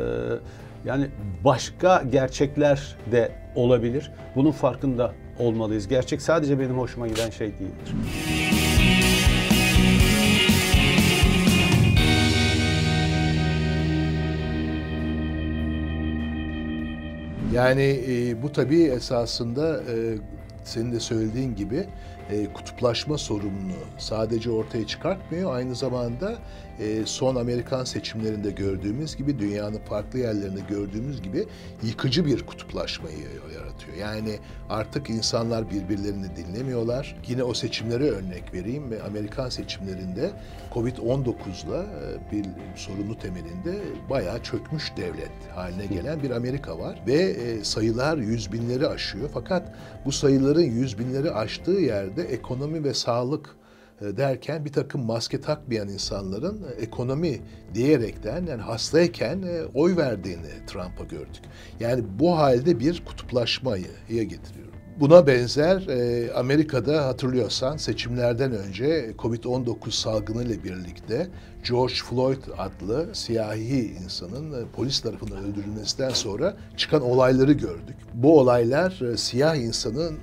yani 0.84 1.06
başka 1.44 2.02
gerçekler 2.12 2.96
de 3.12 3.32
olabilir. 3.54 4.10
Bunun 4.36 4.52
farkında 4.52 5.12
olmalıyız. 5.38 5.88
Gerçek 5.88 6.22
sadece 6.22 6.58
benim 6.58 6.78
hoşuma 6.78 7.08
giden 7.08 7.30
şey 7.30 7.48
değildir. 7.48 7.94
Yani 17.60 18.00
e, 18.08 18.42
bu 18.42 18.52
tabii 18.52 18.82
esasında 18.82 19.76
e, 19.76 19.94
senin 20.64 20.92
de 20.92 21.00
söylediğin 21.00 21.56
gibi 21.56 21.86
e, 22.32 22.52
kutuplaşma 22.52 23.18
sorununu 23.18 23.72
sadece 23.98 24.50
ortaya 24.50 24.86
çıkartmıyor, 24.86 25.54
aynı 25.54 25.74
zamanda 25.74 26.38
e, 26.80 27.06
son 27.06 27.36
Amerikan 27.36 27.84
seçimlerinde 27.84 28.50
gördüğümüz 28.50 29.16
gibi, 29.16 29.38
dünyanın 29.38 29.78
farklı 29.78 30.18
yerlerinde 30.18 30.60
gördüğümüz 30.68 31.22
gibi 31.22 31.46
yıkıcı 31.82 32.26
bir 32.26 32.46
kutuplaşmayı 32.46 33.18
yaratıyor. 33.54 33.96
Yani 33.96 34.38
artık 34.68 35.10
insanlar 35.10 35.70
birbirlerini 35.70 36.36
dinlemiyorlar. 36.36 37.16
Yine 37.28 37.42
o 37.42 37.54
seçimlere 37.54 38.10
örnek 38.10 38.54
vereyim 38.54 38.90
ve 38.90 39.02
Amerikan 39.02 39.48
seçimlerinde 39.48 40.30
Covid-19'la 40.74 41.82
e, 41.82 42.32
bir 42.32 42.46
sorunu 42.76 43.18
temelinde 43.18 43.78
bayağı 44.10 44.42
çökmüş 44.42 44.92
devlet 44.96 45.30
haline 45.54 45.86
gelen 45.86 46.22
bir 46.22 46.30
Amerika 46.30 46.78
var 46.78 47.02
ve 47.06 47.14
e, 47.14 47.64
sayılar 47.64 48.18
yüz 48.18 48.52
binleri 48.52 48.86
aşıyor. 48.86 49.30
Fakat 49.34 49.62
bu 50.04 50.12
sayıların 50.12 50.62
yüz 50.62 50.98
binleri 50.98 51.30
aştığı 51.30 51.70
yerde 51.70 52.19
ekonomi 52.20 52.84
ve 52.84 52.94
sağlık 52.94 53.56
e, 54.00 54.16
derken 54.16 54.64
bir 54.64 54.72
takım 54.72 55.04
maske 55.04 55.40
takmayan 55.40 55.88
insanların 55.88 56.66
ekonomi 56.80 57.40
diyerekten 57.74 58.46
yani 58.46 58.62
hastayken 58.62 59.44
oy 59.74 59.96
verdiğini 59.96 60.66
Trump'a 60.66 61.04
gördük. 61.04 61.42
Yani 61.80 62.04
bu 62.18 62.38
halde 62.38 62.80
bir 62.80 63.04
kutuplaşmayı 63.04 63.86
getiriyor. 64.08 64.70
Buna 65.00 65.26
benzer 65.26 65.86
e, 65.88 66.32
Amerika'da 66.34 67.06
hatırlıyorsan 67.06 67.76
seçimlerden 67.76 68.52
önce 68.52 69.14
Covid-19 69.18 69.90
salgını 69.90 70.44
ile 70.44 70.64
birlikte 70.64 71.28
George 71.68 71.94
Floyd 71.94 72.42
adlı 72.58 73.14
siyahi 73.14 73.94
insanın 74.04 74.52
e, 74.52 74.66
polis 74.76 75.00
tarafından 75.00 75.44
öldürülmesinden 75.44 76.10
sonra 76.10 76.56
çıkan 76.76 77.02
olayları 77.02 77.52
gördük. 77.52 77.96
Bu 78.14 78.40
olaylar 78.40 79.00
e, 79.12 79.16
siyah 79.16 79.56
insanın 79.56 80.18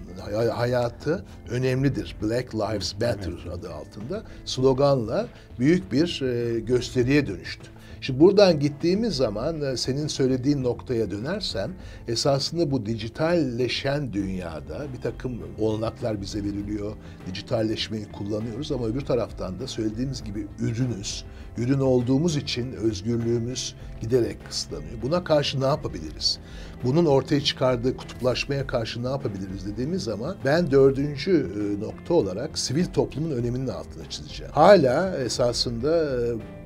hayatı 0.53 1.25
önemlidir. 1.49 2.15
Black 2.21 2.55
Lives 2.55 2.93
Matter 2.93 3.51
adı 3.53 3.73
altında 3.73 4.23
sloganla 4.45 5.27
büyük 5.59 5.91
bir 5.91 6.21
e, 6.21 6.59
gösteriye 6.59 7.27
dönüştü. 7.27 7.76
Şimdi 8.07 8.19
buradan 8.19 8.59
gittiğimiz 8.59 9.15
zaman 9.15 9.61
e, 9.61 9.77
senin 9.77 10.07
söylediğin 10.07 10.63
noktaya 10.63 11.11
dönersem 11.11 11.71
esasında 12.07 12.71
bu 12.71 12.85
dijitalleşen 12.85 14.13
dünyada 14.13 14.85
bir 14.93 15.01
takım 15.01 15.39
olanaklar 15.59 16.21
bize 16.21 16.43
veriliyor. 16.43 16.95
Dijitalleşmeyi 17.31 18.05
kullanıyoruz 18.11 18.71
ama 18.71 18.85
öbür 18.85 19.01
taraftan 19.01 19.59
da 19.59 19.67
söylediğimiz 19.67 20.23
gibi 20.23 20.47
ürünüz. 20.59 21.25
Ürün 21.57 21.79
olduğumuz 21.79 22.35
için 22.35 22.73
özgürlüğümüz 22.73 23.75
giderek 24.01 24.45
kısıtlanıyor. 24.45 25.01
Buna 25.01 25.23
karşı 25.23 25.61
ne 25.61 25.65
yapabiliriz? 25.65 26.39
Bunun 26.83 27.05
ortaya 27.05 27.41
çıkardığı 27.41 27.97
kutuplaşmaya 27.97 28.67
karşı 28.67 29.03
ne 29.03 29.07
yapabiliriz 29.09 29.65
dediğimiz 29.65 30.03
zaman 30.03 30.35
ben 30.45 30.71
dördüncü 30.71 31.31
e, 31.31 31.83
nokta 31.83 32.13
olarak 32.13 32.57
sivil 32.59 32.85
toplumun 32.85 33.31
öneminin 33.31 33.67
altına 33.67 34.09
çizeceğim. 34.09 34.51
Hala 34.53 35.17
esasında 35.17 35.97
e, 35.97 36.56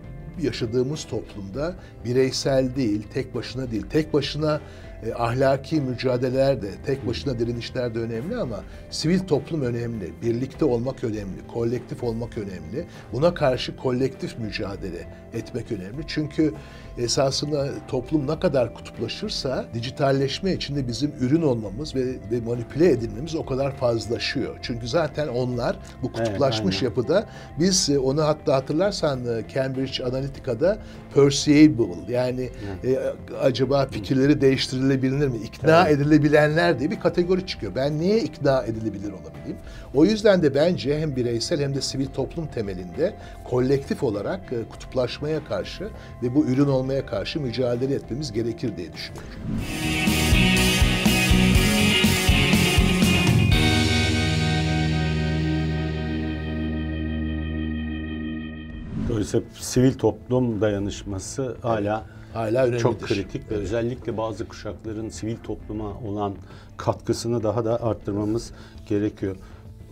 yaşadığımız 0.41 1.03
toplumda 1.03 1.75
bireysel 2.05 2.75
değil, 2.75 3.03
tek 3.13 3.35
başına 3.35 3.71
değil, 3.71 3.85
tek 3.89 4.13
başına 4.13 4.61
e, 5.05 5.13
ahlaki 5.13 5.81
mücadeleler 5.81 6.61
de, 6.61 6.69
tek 6.85 7.07
başına 7.07 7.39
direnişler 7.39 7.95
de 7.95 7.99
önemli 7.99 8.35
ama 8.37 8.63
sivil 8.89 9.19
toplum 9.19 9.61
önemli, 9.61 10.13
birlikte 10.21 10.65
olmak 10.65 11.03
önemli, 11.03 11.47
kolektif 11.53 12.03
olmak 12.03 12.37
önemli. 12.37 12.85
Buna 13.13 13.33
karşı 13.33 13.77
kolektif 13.77 14.39
mücadele 14.39 15.07
etmek 15.33 15.71
önemli. 15.71 16.03
Çünkü 16.07 16.53
esasında 17.01 17.69
toplum 17.87 18.27
ne 18.27 18.39
kadar 18.39 18.73
kutuplaşırsa 18.73 19.65
dijitalleşme 19.73 20.53
içinde 20.53 20.87
bizim 20.87 21.11
ürün 21.19 21.41
olmamız 21.41 21.95
ve, 21.95 22.05
ve 22.31 22.41
manipüle 22.45 22.91
edilmemiz 22.91 23.35
o 23.35 23.45
kadar 23.45 23.75
fazlaşıyor. 23.75 24.59
Çünkü 24.61 24.87
zaten 24.87 25.27
onlar 25.27 25.75
bu 26.03 26.11
kutuplaşmış 26.11 26.75
evet, 26.75 26.83
yapıda 26.83 27.25
biz 27.59 27.89
e, 27.89 27.99
onu 27.99 28.23
hatta 28.23 28.55
hatırlarsan 28.55 29.19
e, 29.19 29.53
Cambridge 29.53 30.03
Analytica'da 30.03 30.77
persuable 31.13 32.13
yani 32.13 32.49
e, 32.83 32.99
acaba 33.41 33.85
fikirleri 33.85 34.41
değiştirilebilir 34.41 35.27
mi? 35.27 35.37
İkna 35.37 35.87
evet. 35.87 35.99
edilebilenler 35.99 36.79
diye 36.79 36.91
bir 36.91 36.99
kategori 36.99 37.47
çıkıyor. 37.47 37.75
Ben 37.75 37.99
niye 37.99 38.19
ikna 38.19 38.63
edilebilir 38.63 39.11
olabileyim? 39.11 39.57
O 39.93 40.05
yüzden 40.05 40.43
de 40.43 40.55
bence 40.55 40.99
hem 40.99 41.15
bireysel 41.15 41.61
hem 41.61 41.75
de 41.75 41.81
sivil 41.81 42.07
toplum 42.07 42.47
temelinde 42.47 43.13
kolektif 43.43 44.03
olarak 44.03 44.39
e, 44.53 44.69
kutuplaşmaya 44.69 45.45
karşı 45.45 45.89
ve 46.23 46.35
bu 46.35 46.45
ürün 46.45 46.67
olmaya 46.67 46.90
karşı 46.99 47.39
mücadele 47.39 47.95
etmemiz 47.95 48.31
gerekir 48.31 48.77
diye 48.77 48.93
düşünüyorum. 48.93 49.29
Dolayısıyla 59.09 59.45
sivil 59.59 59.93
toplum 59.93 60.61
dayanışması 60.61 61.55
hala 61.61 62.05
hala 62.33 62.63
önemlidir. 62.63 62.79
Çok 62.79 63.01
kritik 63.01 63.41
ve 63.51 63.55
evet. 63.55 63.63
özellikle 63.63 64.17
bazı 64.17 64.47
kuşakların 64.47 65.09
sivil 65.09 65.37
topluma 65.37 65.99
olan 65.99 66.35
katkısını 66.77 67.43
daha 67.43 67.65
da 67.65 67.83
arttırmamız 67.83 68.51
gerekiyor. 68.89 69.35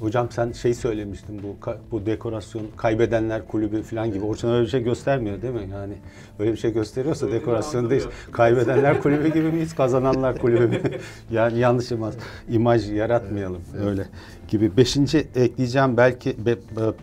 Hocam 0.02 0.32
sen 0.32 0.52
şey 0.52 0.74
söylemiştin 0.74 1.42
bu 1.44 1.72
bu 1.92 2.06
dekorasyon 2.06 2.64
kaybedenler 2.78 3.48
kulübü 3.48 3.82
falan 3.82 4.12
gibi. 4.12 4.26
Orçun 4.26 4.50
öyle 4.50 4.66
bir 4.66 4.70
şey 4.70 4.84
göstermiyor 4.84 5.42
değil 5.42 5.54
mi? 5.54 5.70
Yani 5.72 5.94
öyle 6.40 6.52
bir 6.52 6.58
şey 6.58 6.74
gösteriyorsa 6.74 7.26
öyle 7.26 7.36
dekorasyon 7.36 7.90
değil. 7.90 8.08
Kaybedenler 8.32 9.02
kulübü 9.02 9.34
gibi 9.34 9.52
miyiz? 9.52 9.76
Kazananlar 9.76 10.38
kulübü 10.38 10.68
mü? 10.68 10.82
yani 11.32 11.60
yanlış 11.60 11.92
imaj, 11.92 12.16
imaj 12.50 12.92
yaratmayalım 12.92 13.62
evet, 13.76 13.86
öyle 13.86 14.06
gibi. 14.48 14.78
Beşinci 14.78 15.28
ekleyeceğim 15.36 15.98
belki 15.98 16.46
be, 16.46 16.56
be, 16.56 16.94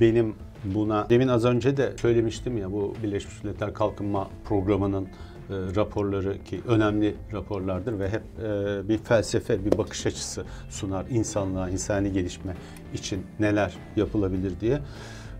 benim 0.00 0.34
buna 0.64 1.10
demin 1.10 1.28
az 1.28 1.44
önce 1.44 1.76
de 1.76 1.92
söylemiştim 1.96 2.58
ya 2.58 2.72
bu 2.72 2.94
Birleşmiş 3.02 3.44
Milletler 3.44 3.74
Kalkınma 3.74 4.28
Programı'nın 4.44 5.08
raporları 5.50 6.44
ki 6.44 6.60
önemli 6.68 7.14
raporlardır 7.32 7.98
ve 7.98 8.08
hep 8.08 8.22
e, 8.42 8.88
bir 8.88 8.98
felsefe, 8.98 9.64
bir 9.64 9.78
bakış 9.78 10.06
açısı 10.06 10.44
sunar 10.70 11.06
insanlığa, 11.10 11.70
insani 11.70 12.12
gelişme 12.12 12.54
için 12.94 13.26
neler 13.40 13.74
yapılabilir 13.96 14.60
diye. 14.60 14.80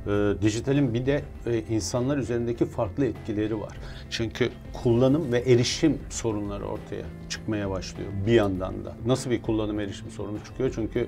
E, 0.06 0.34
dijitalin 0.42 0.94
bir 0.94 1.06
de 1.06 1.22
e, 1.46 1.58
insanlar 1.58 2.16
üzerindeki 2.16 2.66
farklı 2.66 3.06
etkileri 3.06 3.60
var. 3.60 3.76
Çünkü 4.10 4.50
kullanım 4.82 5.32
ve 5.32 5.38
erişim 5.38 5.98
sorunları 6.10 6.64
ortaya 6.64 7.04
çıkmaya 7.28 7.70
başlıyor 7.70 8.10
bir 8.26 8.32
yandan 8.32 8.84
da. 8.84 8.96
Nasıl 9.06 9.30
bir 9.30 9.42
kullanım 9.42 9.80
erişim 9.80 10.10
sorunu 10.10 10.38
çıkıyor? 10.44 10.72
Çünkü 10.74 11.06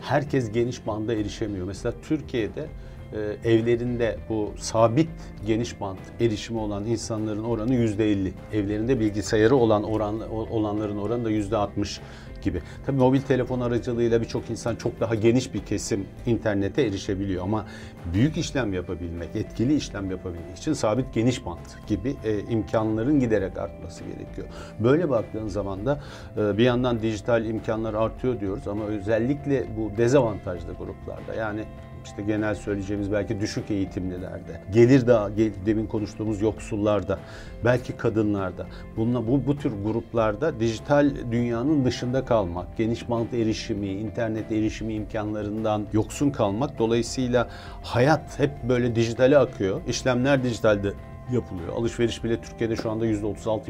herkes 0.00 0.52
geniş 0.52 0.86
banda 0.86 1.14
erişemiyor. 1.14 1.66
Mesela 1.66 1.94
Türkiye'de 2.08 2.68
e, 3.12 3.50
evlerinde 3.50 4.16
bu 4.28 4.52
sabit 4.58 5.10
geniş 5.46 5.80
bant 5.80 5.98
erişimi 6.20 6.58
olan 6.58 6.86
insanların 6.86 7.44
oranı 7.44 7.74
yüzde 7.74 8.12
50. 8.12 8.32
Evlerinde 8.52 9.00
bilgisayarı 9.00 9.56
olan 9.56 9.82
oran 9.82 10.30
olanların 10.30 10.98
oranı 10.98 11.24
da 11.24 11.30
yüzde 11.30 11.56
60 11.56 12.00
gibi. 12.42 12.62
Tabii 12.86 12.96
mobil 12.96 13.20
telefon 13.20 13.60
aracılığıyla 13.60 14.20
birçok 14.20 14.50
insan 14.50 14.76
çok 14.76 15.00
daha 15.00 15.14
geniş 15.14 15.54
bir 15.54 15.64
kesim 15.64 16.06
internete 16.26 16.82
erişebiliyor 16.82 17.42
ama 17.44 17.66
büyük 18.14 18.36
işlem 18.36 18.72
yapabilmek, 18.72 19.36
etkili 19.36 19.74
işlem 19.74 20.10
yapabilmek 20.10 20.58
için 20.58 20.72
sabit 20.72 21.14
geniş 21.14 21.46
bant 21.46 21.86
gibi 21.86 22.16
e, 22.24 22.38
imkanların 22.40 23.20
giderek 23.20 23.58
artması 23.58 24.04
gerekiyor. 24.04 24.46
Böyle 24.80 25.10
baktığın 25.10 25.48
zaman 25.48 25.86
da 25.86 26.00
e, 26.36 26.58
bir 26.58 26.64
yandan 26.64 27.02
dijital 27.02 27.44
imkanlar 27.44 27.94
artıyor 27.94 28.40
diyoruz 28.40 28.68
ama 28.68 28.84
özellikle 28.84 29.66
bu 29.76 29.96
dezavantajlı 29.96 30.72
gruplarda 30.72 31.34
yani 31.34 31.64
işte 32.08 32.22
genel 32.22 32.54
söyleyeceğimiz 32.54 33.12
belki 33.12 33.40
düşük 33.40 33.70
eğitimlilerde, 33.70 34.60
gelir 34.72 35.06
daha 35.06 35.30
demin 35.66 35.86
konuştuğumuz 35.86 36.40
yoksullarda, 36.40 37.18
belki 37.64 37.96
kadınlarda, 37.96 38.66
bununla, 38.96 39.26
bu, 39.26 39.46
bu 39.46 39.56
tür 39.56 39.72
gruplarda 39.84 40.60
dijital 40.60 41.10
dünyanın 41.32 41.84
dışında 41.84 42.24
kalmak, 42.24 42.76
geniş 42.76 43.10
bant 43.10 43.34
erişimi, 43.34 43.88
internet 43.88 44.52
erişimi 44.52 44.94
imkanlarından 44.94 45.86
yoksun 45.92 46.30
kalmak 46.30 46.78
dolayısıyla 46.78 47.48
hayat 47.82 48.38
hep 48.38 48.50
böyle 48.68 48.94
dijitale 48.94 49.38
akıyor. 49.38 49.80
İşlemler 49.88 50.42
dijitalde 50.42 50.92
yapılıyor. 51.32 51.68
Alışveriş 51.76 52.24
bile 52.24 52.40
Türkiye'de 52.40 52.76
şu 52.76 52.90
anda 52.90 53.06
%36, 53.06 53.60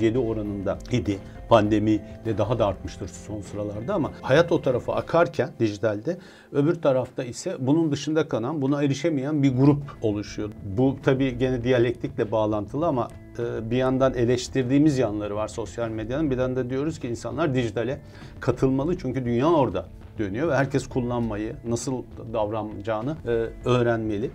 %37 0.00 0.18
oranında 0.18 0.78
idi. 0.92 1.18
Pandemiyle 1.48 2.38
daha 2.38 2.58
da 2.58 2.66
artmıştır 2.66 3.08
son 3.08 3.40
sıralarda 3.40 3.94
ama 3.94 4.12
hayat 4.22 4.52
o 4.52 4.62
tarafa 4.62 4.94
akarken 4.94 5.50
dijitalde 5.60 6.18
öbür 6.52 6.74
tarafta 6.74 7.24
ise 7.24 7.56
bunun 7.58 7.92
dışında 7.92 8.28
kalan, 8.28 8.62
buna 8.62 8.82
erişemeyen 8.82 9.42
bir 9.42 9.56
grup 9.56 9.82
oluşuyor. 10.02 10.50
Bu 10.78 10.96
tabii 11.02 11.38
gene 11.38 11.64
diyalektikle 11.64 12.30
bağlantılı 12.30 12.86
ama 12.86 13.08
e, 13.38 13.70
bir 13.70 13.76
yandan 13.76 14.14
eleştirdiğimiz 14.14 14.98
yanları 14.98 15.36
var 15.36 15.48
sosyal 15.48 15.88
medyanın. 15.88 16.30
Bir 16.30 16.38
yandan 16.38 16.56
da 16.56 16.70
diyoruz 16.70 16.98
ki 16.98 17.08
insanlar 17.08 17.54
dijitale 17.54 18.00
katılmalı 18.40 18.98
çünkü 18.98 19.24
dünya 19.24 19.50
orada 19.50 19.86
dönüyor 20.18 20.48
ve 20.48 20.56
herkes 20.56 20.86
kullanmayı, 20.86 21.56
nasıl 21.68 22.02
davranacağını 22.32 23.16
e, 23.26 23.30
öğrenmeli. 23.68 24.30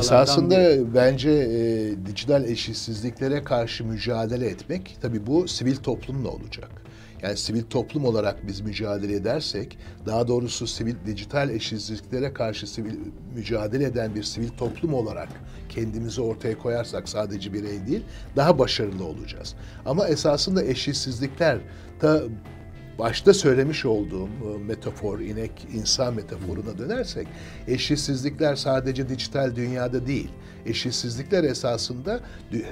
Esasında 0.00 0.58
bir... 0.60 0.94
bence 0.94 1.30
e, 1.30 2.06
dijital 2.06 2.44
eşitsizliklere 2.44 3.44
karşı 3.44 3.84
mücadele 3.84 4.46
etmek 4.46 4.96
tabii 5.02 5.26
bu 5.26 5.48
sivil 5.48 5.76
toplumla 5.76 6.28
olacak. 6.28 6.70
Yani 7.22 7.36
sivil 7.36 7.62
toplum 7.62 8.04
olarak 8.04 8.46
biz 8.46 8.60
mücadele 8.60 9.14
edersek, 9.14 9.78
daha 10.06 10.28
doğrusu 10.28 10.66
sivil 10.66 10.94
dijital 11.06 11.50
eşitsizliklere 11.50 12.32
karşı 12.32 12.66
sivil 12.66 12.94
mücadele 13.34 13.84
eden 13.84 14.14
bir 14.14 14.22
sivil 14.22 14.48
toplum 14.48 14.94
olarak 14.94 15.28
kendimizi 15.68 16.20
ortaya 16.20 16.58
koyarsak 16.58 17.08
sadece 17.08 17.52
birey 17.52 17.86
değil, 17.86 18.02
daha 18.36 18.58
başarılı 18.58 19.04
olacağız. 19.04 19.54
Ama 19.86 20.08
esasında 20.08 20.64
eşitsizlikler 20.64 21.58
ta 22.00 22.22
başta 23.00 23.34
söylemiş 23.34 23.84
olduğum 23.84 24.28
e, 24.28 24.64
metafor, 24.66 25.20
inek, 25.20 25.66
insan 25.74 26.14
metaforuna 26.14 26.78
dönersek, 26.78 27.26
eşitsizlikler 27.68 28.56
sadece 28.56 29.08
dijital 29.08 29.56
dünyada 29.56 30.06
değil, 30.06 30.30
eşitsizlikler 30.66 31.44
esasında 31.44 32.20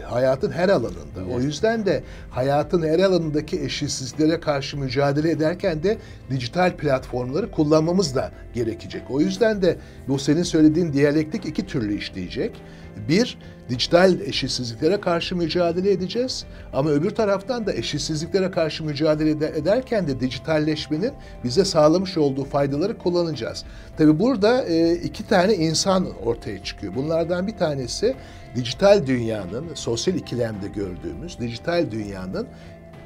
hayatın 0.05 0.51
her 0.51 0.69
alanında. 0.69 1.25
O 1.35 1.41
yüzden 1.41 1.87
de 1.87 2.03
hayatın 2.31 2.83
her 2.83 2.99
alanındaki 2.99 3.61
eşitsizliklere 3.61 4.41
karşı 4.41 4.79
mücadele 4.79 5.31
ederken 5.31 5.83
de 5.83 5.99
dijital 6.31 6.77
platformları 6.77 7.51
kullanmamız 7.51 8.15
da 8.15 8.33
gerekecek. 8.55 9.03
O 9.11 9.21
yüzden 9.21 9.63
de 9.63 9.79
bu 10.09 10.19
senin 10.19 10.43
söylediğin 10.43 10.93
diyalektik 10.93 11.47
iki 11.47 11.67
türlü 11.67 11.97
işleyecek. 11.99 12.63
Bir, 13.09 13.39
dijital 13.69 14.21
eşitsizliklere 14.21 15.01
karşı 15.01 15.37
mücadele 15.37 15.93
edeceğiz. 15.93 16.45
Ama 16.73 16.91
öbür 16.91 17.11
taraftan 17.11 17.67
da 17.67 17.73
eşitsizliklere 17.73 18.51
karşı 18.51 18.85
mücadele 18.85 19.31
ederken 19.31 20.09
de 20.09 20.21
dijitalleşmenin 20.21 21.13
bize 21.45 21.65
sağlamış 21.65 22.17
olduğu 22.17 22.45
faydaları 22.45 22.99
kullanacağız. 22.99 23.65
Tabi 23.97 24.19
burada 24.19 24.65
e, 24.65 24.93
iki 24.93 25.27
tane 25.27 25.55
insan 25.55 26.07
ortaya 26.25 26.65
çıkıyor. 26.65 26.95
Bunlardan 26.95 27.47
bir 27.47 27.57
tanesi 27.57 28.15
dijital 28.55 29.07
dünyanın, 29.07 29.75
sosyal 29.75 30.17
ikilemde 30.17 30.69
gördüğümüz 30.69 31.39
dijital 31.39 31.91
dünyanın 31.91 32.47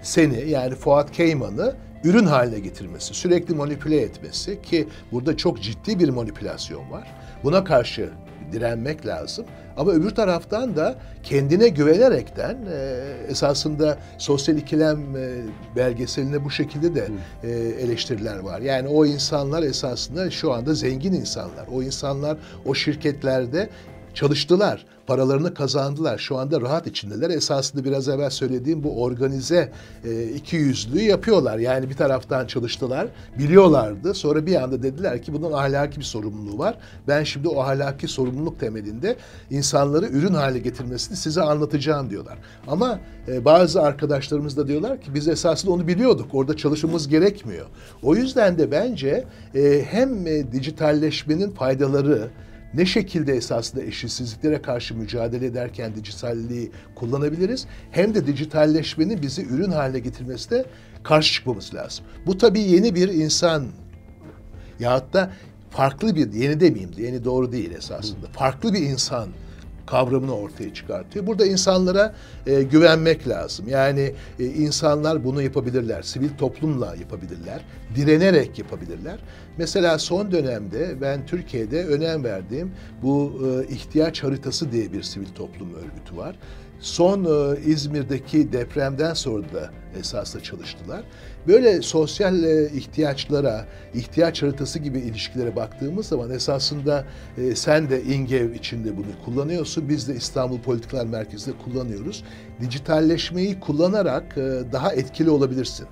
seni 0.02 0.50
yani 0.50 0.74
Fuat 0.74 1.12
Keyman'ı 1.12 1.74
ürün 2.04 2.26
haline 2.26 2.58
getirmesi, 2.58 3.14
sürekli 3.14 3.54
manipüle 3.54 4.00
etmesi 4.00 4.62
ki 4.62 4.88
burada 5.12 5.36
çok 5.36 5.62
ciddi 5.62 5.98
bir 5.98 6.08
manipülasyon 6.08 6.90
var. 6.90 7.14
Buna 7.44 7.64
karşı 7.64 8.10
direnmek 8.52 9.06
lazım. 9.06 9.44
Ama 9.76 9.92
öbür 9.92 10.10
taraftan 10.10 10.76
da 10.76 10.94
kendine 11.22 11.68
güvenerekten 11.68 12.58
e, 12.72 13.00
esasında 13.28 13.98
sosyal 14.18 14.58
ikilem 14.58 15.16
e, 15.16 15.30
belgeseline 15.76 16.44
bu 16.44 16.50
şekilde 16.50 16.94
de 16.94 17.08
e, 17.42 17.50
eleştiriler 17.50 18.38
var. 18.38 18.60
Yani 18.60 18.88
o 18.88 19.06
insanlar 19.06 19.62
esasında 19.62 20.30
şu 20.30 20.52
anda 20.52 20.74
zengin 20.74 21.12
insanlar. 21.12 21.66
O 21.72 21.82
insanlar 21.82 22.36
o 22.64 22.74
şirketlerde 22.74 23.68
çalıştılar, 24.14 24.86
paralarını 25.06 25.54
kazandılar. 25.54 26.18
Şu 26.18 26.38
anda 26.38 26.60
rahat 26.60 26.86
içindeler. 26.86 27.30
Esasında 27.30 27.84
biraz 27.84 28.08
evvel 28.08 28.30
söylediğim 28.30 28.84
bu 28.84 29.02
organize 29.02 29.72
e, 30.04 30.24
iki 30.24 30.56
yüzlüğü 30.56 31.02
yapıyorlar. 31.02 31.58
Yani 31.58 31.90
bir 31.90 31.94
taraftan 31.94 32.46
çalıştılar, 32.46 33.08
biliyorlardı. 33.38 34.14
Sonra 34.14 34.46
bir 34.46 34.62
anda 34.62 34.82
dediler 34.82 35.22
ki 35.22 35.32
bunun 35.32 35.52
ahlaki 35.52 35.98
bir 35.98 36.04
sorumluluğu 36.04 36.58
var. 36.58 36.78
Ben 37.08 37.24
şimdi 37.24 37.48
o 37.48 37.60
ahlaki 37.60 38.08
sorumluluk 38.08 38.60
temelinde 38.60 39.16
insanları 39.50 40.06
ürün 40.06 40.34
hale 40.34 40.58
getirmesini 40.58 41.16
size 41.16 41.42
anlatacağım 41.42 42.10
diyorlar. 42.10 42.38
Ama 42.66 43.00
e, 43.28 43.44
bazı 43.44 43.82
arkadaşlarımız 43.82 44.56
da 44.56 44.68
diyorlar 44.68 45.00
ki 45.00 45.14
biz 45.14 45.28
esasında 45.28 45.72
onu 45.72 45.88
biliyorduk. 45.88 46.26
Orada 46.32 46.56
çalışmamız 46.56 47.08
gerekmiyor. 47.08 47.66
O 48.02 48.14
yüzden 48.14 48.58
de 48.58 48.70
bence 48.70 49.24
e, 49.54 49.84
hem 49.90 50.26
e, 50.26 50.52
dijitalleşmenin 50.52 51.50
faydaları, 51.50 52.30
ne 52.74 52.86
şekilde 52.86 53.32
esasında 53.32 53.82
eşitsizliklere 53.82 54.62
karşı 54.62 54.94
mücadele 54.94 55.46
ederken 55.46 55.96
dijitalliği 55.96 56.70
kullanabiliriz 56.94 57.66
hem 57.90 58.14
de 58.14 58.26
dijitalleşmenin 58.26 59.22
bizi 59.22 59.46
ürün 59.46 59.70
haline 59.70 59.98
getirmesi 59.98 60.50
de 60.50 60.64
karşı 61.02 61.32
çıkmamız 61.32 61.74
lazım. 61.74 62.04
Bu 62.26 62.38
tabii 62.38 62.60
yeni 62.60 62.94
bir 62.94 63.08
insan 63.08 63.66
ya 64.80 65.12
da 65.12 65.32
farklı 65.70 66.16
bir 66.16 66.32
yeni 66.32 66.60
demeyeyim 66.60 66.90
yeni 66.98 67.24
doğru 67.24 67.52
değil 67.52 67.70
esasında. 67.70 68.26
Farklı 68.32 68.72
bir 68.72 68.80
insan 68.80 69.28
kavramını 69.86 70.36
ortaya 70.36 70.74
çıkartıyor. 70.74 71.26
Burada 71.26 71.46
insanlara 71.46 72.14
e, 72.46 72.62
güvenmek 72.62 73.28
lazım. 73.28 73.68
Yani 73.68 74.12
e, 74.40 74.44
insanlar 74.44 75.24
bunu 75.24 75.42
yapabilirler. 75.42 76.02
Sivil 76.02 76.30
toplumla 76.38 76.96
yapabilirler. 76.96 77.64
Direnerek 77.94 78.58
yapabilirler. 78.58 79.18
Mesela 79.58 79.98
son 79.98 80.32
dönemde 80.32 81.00
ben 81.00 81.26
Türkiye'de 81.26 81.86
önem 81.86 82.24
verdiğim 82.24 82.72
bu 83.02 83.42
e, 83.46 83.74
ihtiyaç 83.74 84.22
haritası 84.22 84.72
diye 84.72 84.92
bir 84.92 85.02
sivil 85.02 85.28
toplum 85.34 85.74
örgütü 85.74 86.16
var. 86.16 86.36
Son 86.80 87.24
e, 87.24 87.60
İzmir'deki 87.60 88.52
depremden 88.52 89.14
sonra 89.14 89.42
da 89.42 89.70
esasla 89.98 90.42
çalıştılar. 90.42 91.02
Böyle 91.46 91.82
sosyal 91.82 92.44
e, 92.44 92.66
ihtiyaçlara, 92.66 93.64
ihtiyaç 93.94 94.42
haritası 94.42 94.78
gibi 94.78 94.98
ilişkilere 94.98 95.56
baktığımız 95.56 96.06
zaman 96.06 96.30
esasında 96.30 97.04
e, 97.38 97.56
sen 97.56 97.90
de 97.90 98.02
İngev 98.02 98.52
içinde 98.52 98.96
bunu 98.96 99.06
kullanıyorsun. 99.24 99.88
Biz 99.88 100.08
de 100.08 100.14
İstanbul 100.14 100.60
Politikalar 100.60 101.06
Merkezi'nde 101.06 101.54
kullanıyoruz. 101.64 102.24
Dijitalleşmeyi 102.60 103.60
kullanarak 103.60 104.38
e, 104.38 104.72
daha 104.72 104.92
etkili 104.92 105.30
olabilirsin. 105.30 105.86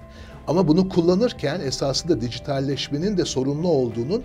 Ama 0.47 0.69
bunu 0.69 0.89
kullanırken 0.89 1.61
esasında 1.61 2.21
dijitalleşmenin 2.21 3.17
de 3.17 3.25
sorumlu 3.25 3.69
olduğunun 3.69 4.23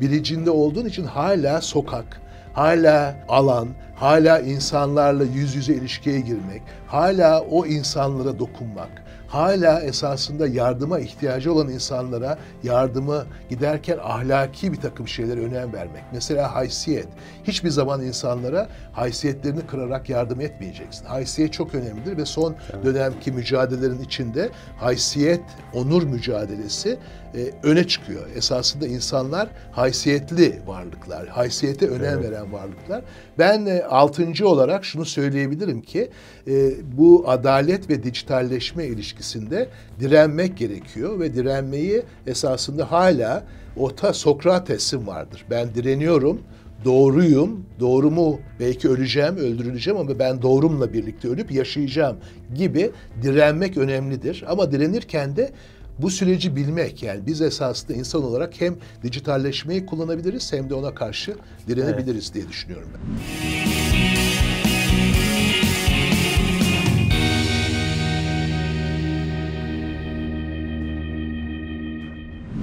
bilincinde 0.00 0.50
olduğun 0.50 0.86
için 0.86 1.04
hala 1.04 1.60
sokak, 1.60 2.20
hala 2.52 3.24
alan, 3.28 3.68
hala 3.94 4.38
insanlarla 4.38 5.24
yüz 5.24 5.54
yüze 5.54 5.74
ilişkiye 5.74 6.20
girmek, 6.20 6.62
hala 6.86 7.40
o 7.40 7.66
insanlara 7.66 8.38
dokunmak, 8.38 9.05
hala 9.28 9.80
esasında 9.80 10.46
yardıma 10.46 10.98
ihtiyacı 10.98 11.52
olan 11.52 11.68
insanlara 11.68 12.38
yardımı 12.62 13.26
giderken 13.50 13.98
ahlaki 14.02 14.72
bir 14.72 14.80
takım 14.80 15.08
şeylere 15.08 15.40
önem 15.40 15.72
vermek. 15.72 16.02
Mesela 16.12 16.54
haysiyet. 16.54 17.08
Hiçbir 17.44 17.70
zaman 17.70 18.02
insanlara 18.02 18.68
haysiyetlerini 18.92 19.66
kırarak 19.66 20.08
yardım 20.08 20.40
etmeyeceksin. 20.40 21.06
Haysiyet 21.06 21.52
çok 21.52 21.74
önemlidir 21.74 22.16
ve 22.16 22.24
son 22.24 22.56
dönemki 22.84 23.32
mücadelelerin 23.32 24.00
içinde 24.00 24.50
haysiyet, 24.78 25.42
onur 25.74 26.02
mücadelesi 26.02 26.98
e, 27.36 27.50
öne 27.62 27.86
çıkıyor. 27.86 28.22
Esasında 28.36 28.86
insanlar 28.86 29.48
haysiyetli 29.72 30.60
varlıklar, 30.66 31.28
haysiyete 31.28 31.88
önem 31.88 32.18
evet. 32.18 32.30
veren 32.30 32.52
varlıklar. 32.52 33.02
Ben 33.38 33.66
e, 33.66 33.82
altıncı 33.82 34.48
olarak 34.48 34.84
şunu 34.84 35.04
söyleyebilirim 35.04 35.82
ki 35.82 36.10
e, 36.48 36.70
bu 36.98 37.24
adalet 37.26 37.90
ve 37.90 38.02
dijitalleşme 38.02 38.86
ilişkisinde 38.86 39.68
direnmek 40.00 40.56
gerekiyor 40.56 41.20
ve 41.20 41.34
direnmeyi 41.34 42.02
esasında 42.26 42.92
hala 42.92 43.44
ota 43.76 44.12
Sokrates'in 44.12 45.06
vardır. 45.06 45.44
Ben 45.50 45.74
direniyorum, 45.74 46.40
doğruyum, 46.84 47.66
doğrumu 47.80 48.40
belki 48.60 48.88
öleceğim, 48.88 49.36
öldürüleceğim 49.36 50.00
ama 50.00 50.18
ben 50.18 50.42
doğrumla 50.42 50.92
birlikte 50.92 51.28
ölüp 51.28 51.52
yaşayacağım 51.52 52.16
gibi 52.54 52.90
direnmek 53.22 53.76
önemlidir. 53.76 54.44
Ama 54.48 54.72
direnirken 54.72 55.36
de 55.36 55.52
bu 55.98 56.10
süreci 56.10 56.56
bilmek 56.56 57.02
yani 57.02 57.26
biz 57.26 57.40
esasında 57.40 57.92
insan 57.92 58.24
olarak 58.24 58.60
hem 58.60 58.76
dijitalleşmeyi 59.02 59.86
kullanabiliriz 59.86 60.52
hem 60.52 60.70
de 60.70 60.74
ona 60.74 60.94
karşı 60.94 61.36
direnebiliriz 61.68 62.24
evet. 62.24 62.34
diye 62.34 62.48
düşünüyorum 62.48 62.88
ben. 62.94 63.00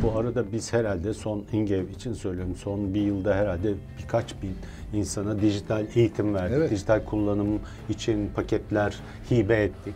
Bu 0.04 0.20
arada 0.20 0.52
biz 0.52 0.74
herhalde 0.74 1.14
son 1.14 1.46
İngev 1.52 1.90
için 1.90 2.14
söylüyorum 2.14 2.56
son 2.56 2.94
bir 2.94 3.02
yılda 3.02 3.36
herhalde 3.36 3.74
birkaç 4.00 4.42
bin 4.42 4.56
insana 4.94 5.42
dijital 5.42 5.86
eğitim 5.96 6.36
verdik. 6.36 6.58
Evet. 6.58 6.72
Dijital 6.72 7.06
kullanım 7.06 7.60
için 7.90 8.30
paketler 8.36 9.00
hibe 9.32 9.64
ettik. 9.64 9.96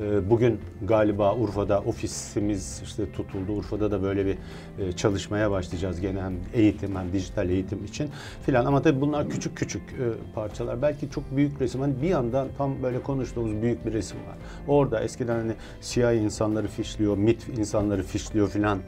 Ee, 0.00 0.30
bugün 0.30 0.60
galiba 0.82 1.34
Urfa'da 1.34 1.80
ofisimiz 1.80 2.80
işte 2.84 3.12
tutuldu. 3.12 3.52
Urfa'da 3.52 3.90
da 3.90 4.02
böyle 4.02 4.26
bir 4.26 4.36
e, 4.78 4.92
çalışmaya 4.92 5.50
başlayacağız 5.50 6.00
gene 6.00 6.22
hem 6.22 6.34
eğitim 6.54 6.96
hem 6.96 7.12
dijital 7.12 7.50
eğitim 7.50 7.84
için 7.84 8.10
filan. 8.46 8.64
Ama 8.64 8.82
tabii 8.82 9.00
bunlar 9.00 9.28
küçük 9.28 9.56
küçük 9.56 9.82
e, 9.82 10.32
parçalar. 10.34 10.82
Belki 10.82 11.10
çok 11.10 11.36
büyük 11.36 11.60
resim. 11.60 11.80
Hani 11.80 12.02
bir 12.02 12.08
yandan 12.08 12.48
tam 12.58 12.82
böyle 12.82 13.02
konuştuğumuz 13.02 13.62
büyük 13.62 13.86
bir 13.86 13.92
resim 13.92 14.18
var. 14.18 14.36
Orada 14.68 15.00
eskiden 15.00 15.36
hani 15.36 15.52
siyah 15.80 16.14
insanları 16.14 16.68
fişliyor, 16.68 17.16
mit 17.16 17.48
insanları 17.58 18.02
fişliyor 18.02 18.48
filan 18.48 18.78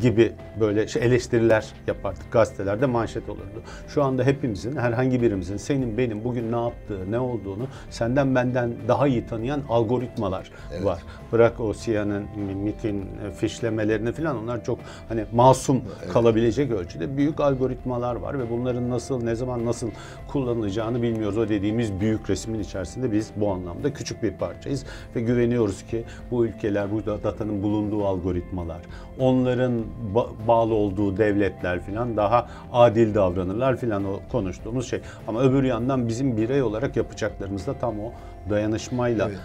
gibi 0.00 0.32
böyle 0.60 0.88
şey 0.88 1.02
eleştiriler 1.02 1.66
yapardık. 1.86 2.32
Gazetelerde 2.32 2.86
manşet 2.86 3.28
olurdu. 3.28 3.62
Şu 3.88 4.02
anda 4.02 4.24
hepimizin, 4.24 4.76
herhangi 4.76 5.22
birimizin 5.22 5.56
senin 5.56 5.98
benim 5.98 6.24
bugün 6.24 6.52
ne 6.52 6.56
yaptığı, 6.56 7.12
ne 7.12 7.18
olduğunu 7.18 7.66
senden 7.90 8.34
benden 8.34 8.72
daha 8.88 9.06
iyi 9.06 9.26
tanıyan 9.26 9.62
algoritmalar 9.68 10.50
evet. 10.72 10.84
var. 10.84 11.02
Bırak 11.32 11.60
o 11.60 11.74
CNN'in, 11.74 12.58
MIT'in 12.58 13.00
e, 13.00 13.30
fişlemelerini 13.30 14.12
falan 14.12 14.42
onlar 14.42 14.64
çok 14.64 14.78
hani 15.08 15.24
masum 15.32 15.82
evet. 16.02 16.12
kalabilecek 16.12 16.70
ölçüde 16.70 17.16
büyük 17.16 17.40
algoritmalar 17.40 18.16
var 18.16 18.38
ve 18.38 18.50
bunların 18.50 18.90
nasıl, 18.90 19.22
ne 19.22 19.34
zaman 19.34 19.66
nasıl 19.66 19.90
kullanılacağını 20.28 21.02
bilmiyoruz. 21.02 21.38
O 21.38 21.48
dediğimiz 21.48 22.00
büyük 22.00 22.30
resmin 22.30 22.60
içerisinde 22.60 23.12
biz 23.12 23.30
bu 23.36 23.52
anlamda 23.52 23.92
küçük 23.92 24.22
bir 24.22 24.32
parçayız 24.32 24.84
ve 25.16 25.20
güveniyoruz 25.20 25.82
ki 25.82 26.04
bu 26.30 26.46
ülkeler, 26.46 26.92
bu 26.92 27.06
datanın 27.06 27.62
bulunduğu 27.62 28.06
algoritmalar, 28.06 28.80
onlar 29.18 29.43
onların 29.44 29.84
ba- 30.14 30.28
bağlı 30.48 30.74
olduğu 30.74 31.16
devletler 31.16 31.80
filan 31.80 32.16
daha 32.16 32.46
adil 32.72 33.14
davranırlar 33.14 33.76
filan 33.76 34.04
o 34.04 34.20
konuştuğumuz 34.32 34.90
şey. 34.90 35.00
Ama 35.28 35.42
öbür 35.42 35.62
yandan 35.62 36.08
bizim 36.08 36.36
birey 36.36 36.62
olarak 36.62 36.96
yapacaklarımız 36.96 37.66
da 37.66 37.74
tam 37.74 38.00
o 38.00 38.12
dayanışmayla 38.50 39.28
evet. 39.28 39.38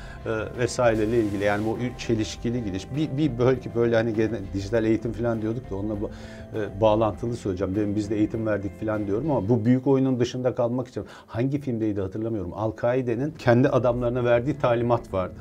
e, 0.58 0.60
vesaireyle 0.60 1.20
ilgili 1.20 1.44
yani 1.44 1.66
bu 1.66 1.78
çelişkili 1.98 2.64
gidiş. 2.64 2.88
Bir, 2.96 3.18
bir 3.18 3.40
belki 3.40 3.76
böyle 3.76 3.96
hani 3.96 4.14
gene, 4.14 4.40
dijital 4.54 4.86
eğitim 4.86 5.14
falan 5.14 5.42
diyorduk 5.42 5.72
da 5.72 5.76
onunla 5.76 6.02
bu, 6.02 6.10
e, 6.56 6.82
bağlantılı 6.82 7.36
söyleyeceğim. 7.36 7.76
Demin 7.76 7.96
biz 7.96 8.10
de 8.10 8.16
eğitim 8.16 8.48
verdik 8.48 8.80
falan 8.80 9.08
diyorum 9.08 9.32
ama 9.32 9.50
bu 9.50 9.66
büyük 9.66 9.88
oyunun 9.88 10.20
dışında 10.20 10.56
kalmak 10.56 10.88
için 10.88 11.06
hangi 11.28 11.62
filmdeydi 11.62 12.02
hatırlamıyorum. 12.02 12.54
Al-Kaide'nin 12.54 13.32
kendi 13.32 13.70
adamlarına 13.70 14.24
verdiği 14.24 14.58
talimat 14.58 15.14
vardı. 15.14 15.40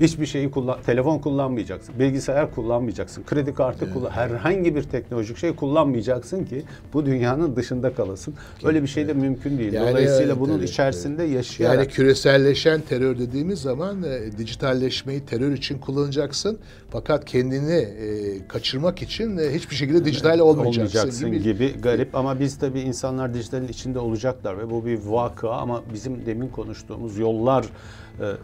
Hiçbir 0.00 0.26
şeyi 0.26 0.50
kullan, 0.50 0.82
telefon 0.86 1.18
kullanmayacaksın, 1.18 1.94
bilgisayar 1.98 2.54
kullanmayacaksın, 2.54 3.24
kredi 3.24 3.54
kartı 3.54 3.84
evet. 3.84 3.94
kullan, 3.94 4.10
herhangi 4.10 4.74
bir 4.74 4.82
teknolojik 4.82 5.36
şey 5.38 5.54
kullanmayacaksın 5.54 6.44
ki 6.44 6.62
bu 6.92 7.06
dünyanın 7.06 7.56
dışında 7.56 7.94
kalasın. 7.94 8.34
Öyle 8.64 8.82
bir 8.82 8.88
şey 8.88 9.08
de 9.08 9.12
mümkün 9.12 9.58
değil. 9.58 9.72
Yani, 9.72 9.90
Dolayısıyla 9.90 10.32
evet, 10.32 10.40
bunun 10.40 10.58
evet, 10.58 10.68
içerisinde 10.68 11.24
evet. 11.24 11.34
yaşayarak. 11.34 11.76
Yani 11.76 11.88
küreselleşen 11.88 12.80
terör 12.80 13.18
dediğimiz 13.18 13.60
zaman 13.60 14.02
e, 14.02 14.38
dijitalleşmeyi 14.38 15.20
terör 15.20 15.52
için 15.52 15.78
kullanacaksın. 15.78 16.58
Fakat 16.90 17.24
kendini 17.24 17.72
e, 17.72 18.48
kaçırmak 18.48 19.02
için 19.02 19.38
e, 19.38 19.54
hiçbir 19.54 19.76
şekilde 19.76 20.04
dijital 20.04 20.38
olmayacaksın, 20.38 20.98
olmayacaksın 20.98 21.32
gibi. 21.32 21.42
gibi 21.42 21.80
garip 21.80 22.14
ama 22.14 22.40
biz 22.40 22.58
tabii 22.58 22.80
insanlar 22.80 23.34
dijitalin 23.34 23.68
içinde 23.68 23.98
olacaklar 23.98 24.58
ve 24.58 24.70
bu 24.70 24.86
bir 24.86 24.98
vaka 25.06 25.50
ama 25.50 25.82
bizim 25.94 26.26
demin 26.26 26.48
konuştuğumuz 26.48 27.18
yollar 27.18 27.66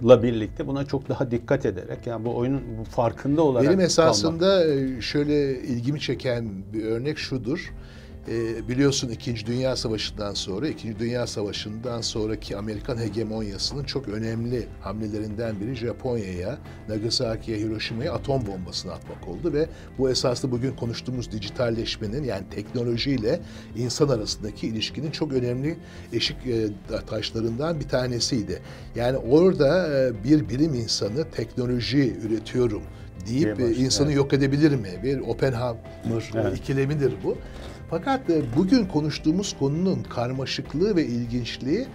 la 0.05 0.23
birlikte 0.23 0.67
buna 0.67 0.85
çok 0.87 1.09
daha 1.09 1.31
dikkat 1.31 1.44
ederek 1.67 2.07
yani 2.07 2.25
bu 2.25 2.37
oyunun 2.37 2.63
bu 2.79 2.85
farkında 2.85 3.43
olarak 3.43 3.69
Benim 3.69 3.81
esasında 3.81 4.63
kalmak. 4.65 5.03
şöyle 5.03 5.59
ilgimi 5.59 6.01
çeken 6.01 6.49
bir 6.73 6.85
örnek 6.85 7.19
şudur. 7.19 7.73
E, 8.29 8.69
biliyorsun 8.69 9.09
İkinci 9.09 9.47
Dünya 9.47 9.77
Savaşı'ndan 9.77 10.35
sonra, 10.35 10.69
İkinci 10.69 10.99
Dünya 10.99 11.27
Savaşı'ndan 11.27 12.01
sonraki 12.01 12.57
Amerikan 12.57 12.99
hegemonyasının 12.99 13.85
çok 13.85 14.09
önemli 14.09 14.69
hamlelerinden 14.81 15.61
biri 15.61 15.75
Japonya'ya, 15.75 16.59
Nagasaki'ye, 16.89 17.59
Hiroşima'ya 17.59 18.13
atom 18.13 18.47
bombasını 18.47 18.93
atmak 18.93 19.29
oldu 19.29 19.53
ve 19.53 19.69
bu 19.99 20.11
esaslı 20.11 20.51
bugün 20.53 20.77
konuştuğumuz 20.77 21.33
dijitalleşmenin 21.33 22.25
yani 22.25 22.45
teknolojiyle 22.51 23.41
insan 23.77 24.09
arasındaki 24.09 24.67
ilişkinin 24.67 25.11
çok 25.11 25.33
önemli 25.33 25.77
eşik 26.13 26.37
e, 26.47 26.69
taşlarından 27.07 27.81
bir 27.81 27.89
tanesiydi. 27.89 28.63
Yani 28.97 29.17
orada 29.17 29.99
e, 29.99 30.25
bir 30.25 30.49
bilim 30.49 30.75
insanı 30.75 31.31
teknoloji 31.31 32.17
üretiyorum 32.17 32.83
deyip 33.27 33.61
e, 33.61 33.75
insanı 33.75 34.07
evet. 34.07 34.17
yok 34.17 34.33
edebilir 34.33 34.73
mi? 34.75 34.89
Bir 35.03 35.21
Oppenheimer 35.21 35.77
evet. 36.35 36.59
ikilemidir 36.59 37.15
bu. 37.25 37.39
Fakat 37.95 38.31
e, 38.31 38.43
bugün 38.57 38.87
konuştuğumuz 38.87 39.57
konunun 39.59 40.03
karmaşıklığı 40.03 40.97
ve 40.97 41.07
ilginçliği 41.07 41.87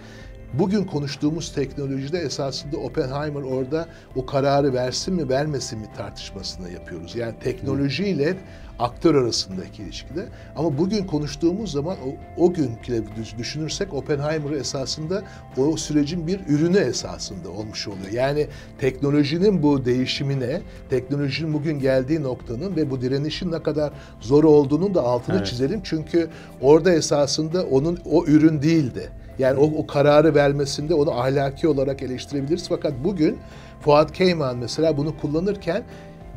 bugün 0.54 0.84
konuştuğumuz 0.84 1.52
teknolojide 1.52 2.18
esasında 2.18 2.76
Oppenheimer 2.76 3.42
orada 3.42 3.88
o 4.16 4.26
kararı 4.26 4.74
versin 4.74 5.14
mi 5.14 5.28
vermesin 5.28 5.78
mi 5.78 5.86
tartışmasını 5.96 6.70
yapıyoruz. 6.70 7.16
Yani 7.16 7.34
teknolojiyle 7.40 8.36
aktör 8.78 9.14
arasındaki 9.14 9.82
ilişkide. 9.82 10.28
Ama 10.56 10.78
bugün 10.78 11.06
konuştuğumuz 11.06 11.72
zaman 11.72 11.96
o, 11.96 12.42
o 12.44 12.52
günkü 12.52 13.04
düşünürsek 13.38 13.94
Oppenheimer 13.94 14.50
esasında 14.50 15.22
o 15.56 15.76
sürecin 15.76 16.26
bir 16.26 16.40
ürünü 16.48 16.78
esasında 16.78 17.50
olmuş 17.50 17.88
oluyor. 17.88 18.12
Yani 18.12 18.46
teknolojinin 18.78 19.62
bu 19.62 19.84
değişimine, 19.84 20.60
teknolojinin 20.90 21.54
bugün 21.54 21.78
geldiği 21.78 22.22
noktanın 22.22 22.76
ve 22.76 22.90
bu 22.90 23.00
direnişin 23.00 23.52
ne 23.52 23.62
kadar 23.62 23.92
zor 24.20 24.44
olduğunun 24.44 24.94
da 24.94 25.02
altını 25.02 25.36
evet. 25.36 25.46
çizelim. 25.46 25.80
Çünkü 25.84 26.28
orada 26.60 26.92
esasında 26.92 27.66
onun 27.66 27.98
o 28.04 28.24
ürün 28.26 28.62
değildi. 28.62 29.10
Yani 29.40 29.58
o, 29.58 29.64
o 29.64 29.86
kararı 29.86 30.34
vermesinde 30.34 30.94
onu 30.94 31.10
ahlaki 31.20 31.68
olarak 31.68 32.02
eleştirebiliriz. 32.02 32.68
Fakat 32.68 32.92
bugün 33.04 33.38
Fuat 33.80 34.12
Keyman 34.12 34.58
mesela 34.58 34.96
bunu 34.96 35.18
kullanırken 35.20 35.82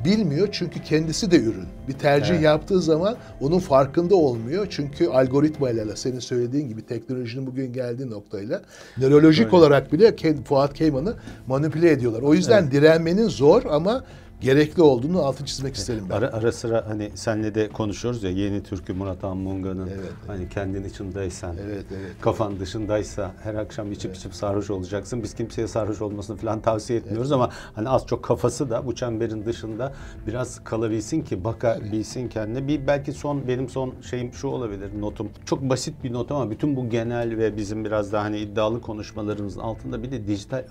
bilmiyor 0.05 0.47
çünkü 0.51 0.83
kendisi 0.83 1.31
de 1.31 1.39
ürün. 1.39 1.67
Bir 1.87 1.93
tercih 1.93 2.33
evet. 2.33 2.43
yaptığı 2.43 2.81
zaman 2.81 3.15
onun 3.41 3.59
farkında 3.59 4.15
olmuyor. 4.15 4.67
Çünkü 4.69 5.07
algoritmayla 5.07 5.95
senin 5.95 6.19
söylediğin 6.19 6.67
gibi 6.67 6.85
teknolojinin 6.85 7.47
bugün 7.47 7.73
geldiği 7.73 8.09
noktayla 8.09 8.61
nörolojik 8.97 9.45
Öyle. 9.45 9.55
olarak 9.55 9.93
bile 9.93 10.15
Fuat 10.45 10.73
Keyman'ı 10.73 11.15
manipüle 11.47 11.91
ediyorlar. 11.91 12.21
O 12.21 12.33
yüzden 12.33 12.63
evet. 12.63 12.71
direnmenin 12.71 13.27
zor 13.27 13.63
ama 13.69 14.03
gerekli 14.43 14.81
olduğunu 14.81 15.21
altı 15.21 15.45
çizmek 15.45 15.75
isterim 15.75 16.05
ben. 16.09 16.15
Ara, 16.15 16.27
ara 16.33 16.51
sıra 16.51 16.85
hani 16.87 17.11
senle 17.15 17.55
de 17.55 17.69
konuşuyoruz 17.69 18.23
ya 18.23 18.29
yeni 18.29 18.63
türkü 18.63 18.93
Murat 18.93 19.23
Anmunga'nın 19.23 19.87
Evet, 19.87 20.13
hani 20.27 20.49
kendin 20.49 20.83
içindeysen, 20.83 21.55
Evet, 21.65 21.85
evet. 21.91 22.11
kafan 22.21 22.59
dışındaysa 22.59 23.31
her 23.43 23.55
akşam 23.55 23.91
içip 23.91 24.15
içip 24.15 24.33
sarhoş 24.33 24.69
olacaksın. 24.69 25.23
Biz 25.23 25.33
kimseye 25.33 25.67
sarhoş 25.67 26.01
olmasını 26.01 26.37
falan 26.37 26.61
tavsiye 26.61 26.99
etmiyoruz 26.99 27.31
ama 27.31 27.49
hani 27.75 27.89
az 27.89 28.07
çok 28.07 28.23
kafası 28.23 28.69
da 28.69 28.85
bu 28.85 28.95
çemberin 28.95 29.45
dışında 29.45 29.93
biraz 30.27 30.63
kalabilsin 30.63 31.21
ki 31.21 31.43
bakabilsin 31.43 32.29
kendine. 32.29 32.67
Bir 32.67 32.87
belki 32.87 33.11
son 33.13 33.47
benim 33.47 33.69
son 33.69 33.93
şeyim 34.09 34.33
şu 34.33 34.47
olabilir 34.47 34.89
notum. 35.01 35.29
Çok 35.45 35.61
basit 35.61 36.03
bir 36.03 36.13
not 36.13 36.31
ama 36.31 36.51
bütün 36.51 36.75
bu 36.75 36.89
genel 36.89 37.37
ve 37.37 37.57
bizim 37.57 37.85
biraz 37.85 38.13
daha 38.13 38.23
hani 38.23 38.39
iddialı 38.39 38.81
konuşmalarımızın 38.81 39.59
altında 39.59 40.03
bir 40.03 40.11
de 40.11 40.27
dijital 40.27 40.59
e, 40.59 40.65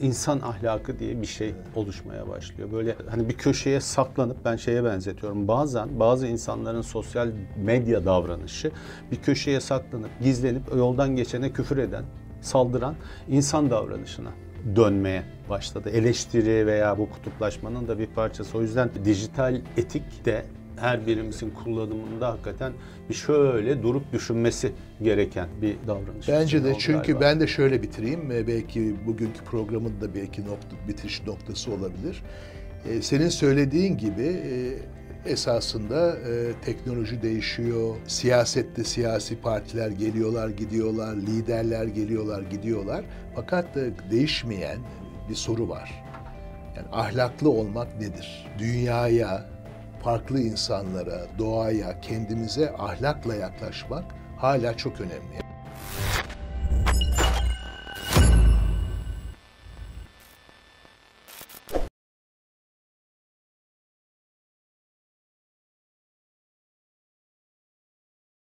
insan 0.00 0.40
ahlakı 0.40 0.98
diye 0.98 1.22
bir 1.22 1.26
şey 1.26 1.54
oluşmaya 1.76 2.28
başlıyor. 2.28 2.72
Böyle 2.72 2.96
hani 3.10 3.28
bir 3.28 3.34
köşeye 3.34 3.80
saklanıp 3.80 4.44
ben 4.44 4.56
şeye 4.56 4.84
benzetiyorum. 4.84 5.48
Bazen 5.48 6.00
bazı 6.00 6.26
insanların 6.26 6.82
sosyal 6.82 7.28
medya 7.56 8.04
davranışı 8.04 8.70
bir 9.10 9.16
köşeye 9.16 9.60
saklanıp 9.60 10.10
gizlenip 10.22 10.62
yoldan 10.76 11.16
geçene 11.16 11.52
küfür 11.52 11.76
eden, 11.76 12.04
saldıran 12.40 12.94
insan 13.28 13.70
davranışına 13.70 14.30
dönmeye 14.76 15.22
başladı. 15.50 15.90
Eleştiri 15.90 16.66
veya 16.66 16.98
bu 16.98 17.10
kutuplaşmanın 17.10 17.88
da 17.88 17.98
bir 17.98 18.06
parçası. 18.06 18.58
O 18.58 18.62
yüzden 18.62 18.90
dijital 19.04 19.60
etik 19.76 20.24
de 20.24 20.44
her 20.80 21.06
birimizin 21.06 21.50
kullanımında 21.50 22.28
hakikaten 22.28 22.72
bir 23.08 23.14
şöyle 23.14 23.82
durup 23.82 24.12
düşünmesi 24.12 24.72
gereken 25.02 25.48
bir 25.62 25.76
davranış. 25.86 26.28
Bence 26.28 26.64
de 26.64 26.74
çünkü 26.78 27.12
galiba. 27.12 27.20
ben 27.20 27.40
de 27.40 27.46
şöyle 27.46 27.82
bitireyim. 27.82 28.30
e, 28.30 28.46
Belki 28.46 28.94
bugünkü 29.06 29.44
programın 29.44 30.00
da 30.00 30.14
belki 30.14 30.46
nokta, 30.46 30.76
bitiş 30.88 31.26
noktası 31.26 31.72
olabilir. 31.72 32.22
E, 32.90 33.02
Senin 33.02 33.28
söylediğin 33.28 33.96
gibi 33.96 34.22
e, 34.22 35.30
esasında 35.30 36.16
e, 36.16 36.52
teknoloji 36.64 37.22
değişiyor. 37.22 37.96
Siyasette 38.06 38.84
siyasi 38.84 39.40
partiler 39.40 39.88
geliyorlar, 39.88 40.48
gidiyorlar. 40.48 41.16
Liderler 41.16 41.84
geliyorlar, 41.84 42.42
gidiyorlar. 42.42 43.04
Fakat 43.34 43.66
değişmeyen 44.10 44.78
bir 45.30 45.34
soru 45.34 45.68
var. 45.68 46.04
Yani 46.76 46.86
ahlaklı 46.92 47.50
olmak 47.50 48.00
nedir? 48.00 48.46
Dünyaya, 48.58 49.46
farklı 50.02 50.40
insanlara, 50.40 51.26
doğaya, 51.38 52.00
kendimize 52.00 52.72
ahlakla 52.78 53.34
yaklaşmak 53.34 54.04
hala 54.36 54.76
çok 54.76 55.00
önemli. 55.00 55.47